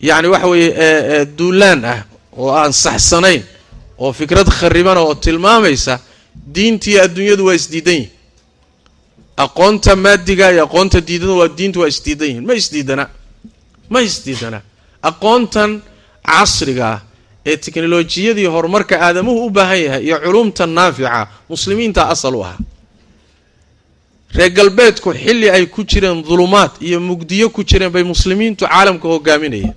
[0.00, 2.00] yacni waxa weeye duulaan ah
[2.38, 3.42] oo aan saxsanayn
[3.98, 5.98] oo fikrad kharibana oo tilmaamaysa
[6.54, 8.10] diintiiyo adduunyadu waa isdiidan yihiin
[9.44, 12.44] aqoonta maadiga iyo aqoonta diidada waa diintu waa isdiidan yihiin.
[12.46, 13.04] Ma isdiidana
[13.92, 14.58] ma isdiidana
[15.10, 15.70] aqoontan
[16.26, 17.00] casriga
[17.46, 22.58] ee teknolojiyadii horumarka aadamuhu u baahan yahay iyo culumta naafica muslimiinta asal u ahaa
[24.36, 29.74] reer galbeedku xilli ay ku jireen dulumaad iyo mugdiyo ku jireen bay muslimiintu caalamka hogaaminayeen.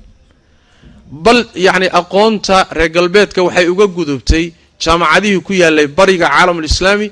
[1.11, 4.45] Bal yacni aqoonta reer galbeedka waxay uga gudubtay
[4.83, 7.11] jaamacadihii ku yaalay bariga caalamulislaami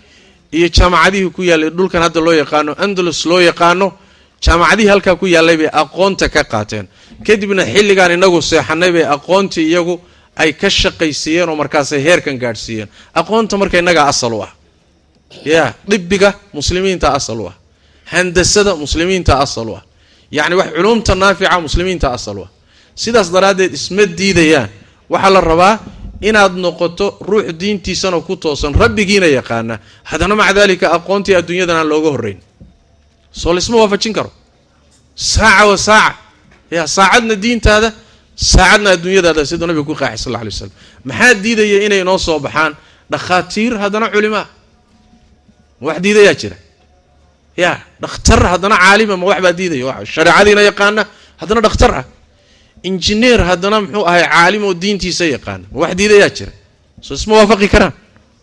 [0.57, 3.87] iyo jaamacadihii ku yaalay dhulkan hadda loo yaqaano andalus loo yaqaano
[4.45, 6.87] jaamacadihii halkaa ku yaallay bay aqoonta ka qaateen
[7.23, 9.99] kadibna xilligaan inagu seexanay bay aqoontii iyagu
[10.35, 12.89] ay ka shaqaysiiyeen oo markaasay heerkan gaadhsiiyeen.
[13.13, 14.51] Aqoonta marka innagaa asal u ah.
[15.45, 17.55] Ya dhibiga muslimiinta asal u ah.
[18.05, 19.83] Handasada muslimiinta asal u ah.
[20.31, 22.49] Yacni wax culumta naafica muslimiinta asal u ah.
[22.95, 24.69] Sidaas daraaddeed isma diidayaan.
[25.09, 25.79] Waxaa la rabaa
[26.21, 29.79] inaad noqoto ruux diintiisana ku toosan rabbigiina yaqaana.
[30.03, 32.39] Haddana maca daalika aqoontii adduunyadan aan looga horrayn
[33.31, 34.31] soo laisma waafajin karo.
[35.15, 36.15] Saaca wa saaca
[36.75, 37.89] ya saacadna diintaada
[38.51, 40.71] saacadna adduunyadaada siduu nabiga ku qaaxay sal lla alay waslam
[41.09, 42.73] maxaa diidaya inay noo soo baxaan?
[43.11, 44.47] Dhakhaatiir haddana culimaa.
[45.79, 46.57] Ma wax diidayaa jira.
[47.63, 47.71] Ya
[48.01, 50.05] dhakhtar haddana caalima ma wax baa diidaya.
[50.13, 51.01] Shareecadiina yaqaana
[51.41, 52.05] haddana dhakhtar ah.
[52.89, 56.51] Injineer haddana muxuu ahay caalim oo diintiisa yaqaana ma wax diidayaa jira.
[57.05, 57.93] Soo isma waafaqi karaan.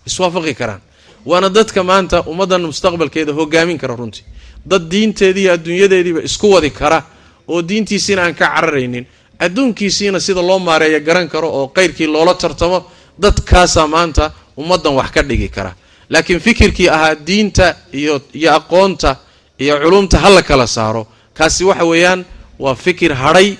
[0.06, 0.80] Iswaafaqi karaan.
[1.26, 4.24] Waana dadka maanta ummaddan mustaqbalkeeda hogaamin kara runtii.
[4.70, 7.02] Dad diinteedii iyo adduunyadeediiba isku wadi kara
[7.48, 9.06] oo diintiisiina aan ka cararaynin.
[9.38, 12.86] Adduunkiisiina sida loo maareeya garan karo oo qayrkii loola tartamo
[13.22, 15.74] dadkaasaa maanta ummaddan wax ka dhigi kara.
[16.10, 18.20] Laakiin fikirkii ahaa diinta iyo
[18.54, 19.16] aqoonta
[19.58, 21.06] iyo culumta ha la kala saaro.
[21.34, 22.24] Kaasi waxa weeyaan
[22.58, 23.56] waa fikir hadhay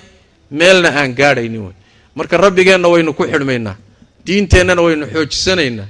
[0.51, 1.72] meelna aan gaadhaynin wey
[2.14, 3.74] marka rabbigeenna waynu ku xidhmaynaa
[4.26, 5.87] diinteennana waynu xoojisanaynaa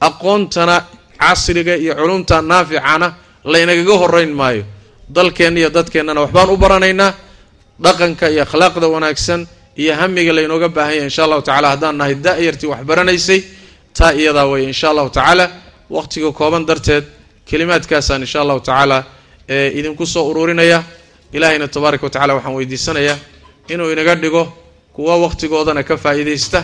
[0.00, 0.82] aqoontana
[1.18, 3.14] casriga iyo culumta naaficana
[3.44, 4.64] laynagaga horayn maayo.
[5.14, 7.12] Dalkeenna iyo dadkeennana waxbaan u baranaynaa
[7.84, 9.40] dhaqanka iyo akhlaaqda wanaagsan
[9.82, 13.40] iyo hamiga laynooga baahan yahay insha allahu tacala haddaan nahay da-yartii wax baranaysay
[13.98, 15.44] taa iyadaa weeye insha allahu tacaala
[15.96, 17.04] waqtiga kooban darteed
[17.48, 18.98] kelimaadkaasaan insha allahu tacaala
[19.78, 20.78] idinku soo ururinaya
[21.36, 23.16] ilaahayna tabaaraka wa tacala waxaan weydiisanayaa
[23.72, 24.42] inuu inaga dhigo
[24.94, 26.60] kuwa waqtigoodana ka faa'iidaysta.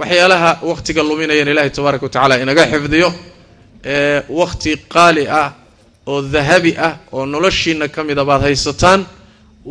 [0.00, 3.08] Waxyaalaha waqtiga luminayan ilaahay tabaaraka wa tacaala inaga xifdiyo
[4.40, 5.52] waqti qaali ah
[6.06, 9.00] oo dahabi ah oo noloshiina ka mida baad haysataan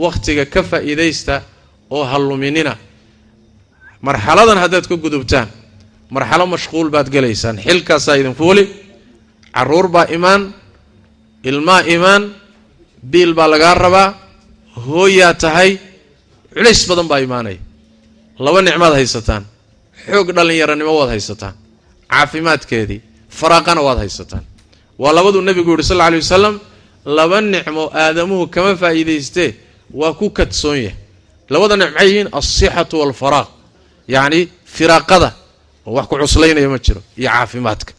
[0.04, 1.36] waqtiga ka faa'iidaysta
[1.95, 2.74] oo ha luminina
[4.08, 5.47] marxaladan haddaad ka gudubtaan
[6.16, 7.56] marxalo mashquul baad gelaysaan.
[7.66, 8.64] Xilkaasaa idin fuuli
[9.56, 10.41] carruur baa imaan
[11.50, 12.24] ilmaa imaan
[13.12, 14.08] biil baa lagaa rabaa
[14.88, 15.72] hooyaa tahay
[16.54, 17.60] culays badan baa imaanaya
[18.45, 19.43] laba nicmaad haysataan
[20.06, 21.54] xoog dhallinyaranimo waad haysataan
[22.12, 23.00] caafimaadkeedii
[23.39, 24.43] faraaqana waad haysataan.
[25.02, 26.56] Waa labaduu nebigu yihi sal lla alay wasalam
[27.18, 29.50] laba nicmo aadamuhu kama faa'iidaystee
[29.93, 30.95] waa ku kadsoon yahay.
[31.49, 33.47] Labada nicmo maxay yihiin alsixatu waalfaraaq
[34.07, 35.33] yacni firaaqada.
[35.85, 37.93] Oo wax ku cuslaynaya ma jiro iyo caafimaadka.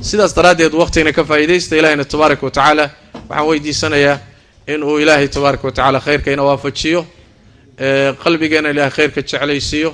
[0.00, 2.90] Sidaas daraaddeed waqtigana ka faa'iidaysta ilaahayna tabaaraka wa tacaala
[3.28, 4.18] waxaan weydiisanayaa
[4.66, 7.06] inuu ilaahay tabaaraka wa tacala khayrka ina waafajiyo
[8.22, 9.90] qalbigeenna ilaahay khayrka jeclaysiiyo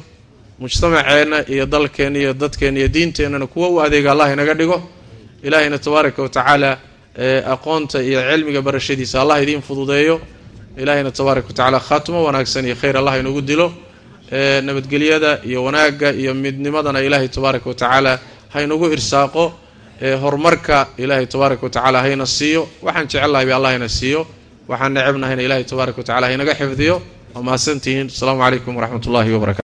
[0.59, 4.83] mujtamaceenna iyo dalkeenna iyo dadkeenna iyo diinteennana kuwa u adeega allah inaga dhigo.
[5.43, 6.79] Ilaahayna tabaaraka wa tacaala
[7.47, 10.21] aqoonta iyo cilmiga barashadiisa allah idiin fududeeyo
[10.83, 13.67] ilaahayna tabaaraka wa tacaala khaatimo wanaagsan iyo khayr allah inugu dilo.
[14.67, 18.13] Nabadgelyada iyo wanaagga iyo midnimadana ilaahay tabaaraka wa tacaala
[18.55, 19.45] haynugu irsaaqo.
[20.23, 22.63] Horumarka ilaahay tabaaraka wa tacala hayna siiyo.
[22.83, 24.21] Waxaan jecelnahay ba allah hayna siiyo.
[24.71, 26.97] Waxaan necebnahayna ilaahay tabaaraka wa tacala haynaga xifdiyo.
[27.35, 29.64] Waa mahadsantihiin asalaamu calaykum waraxmat ullahi wabarakatu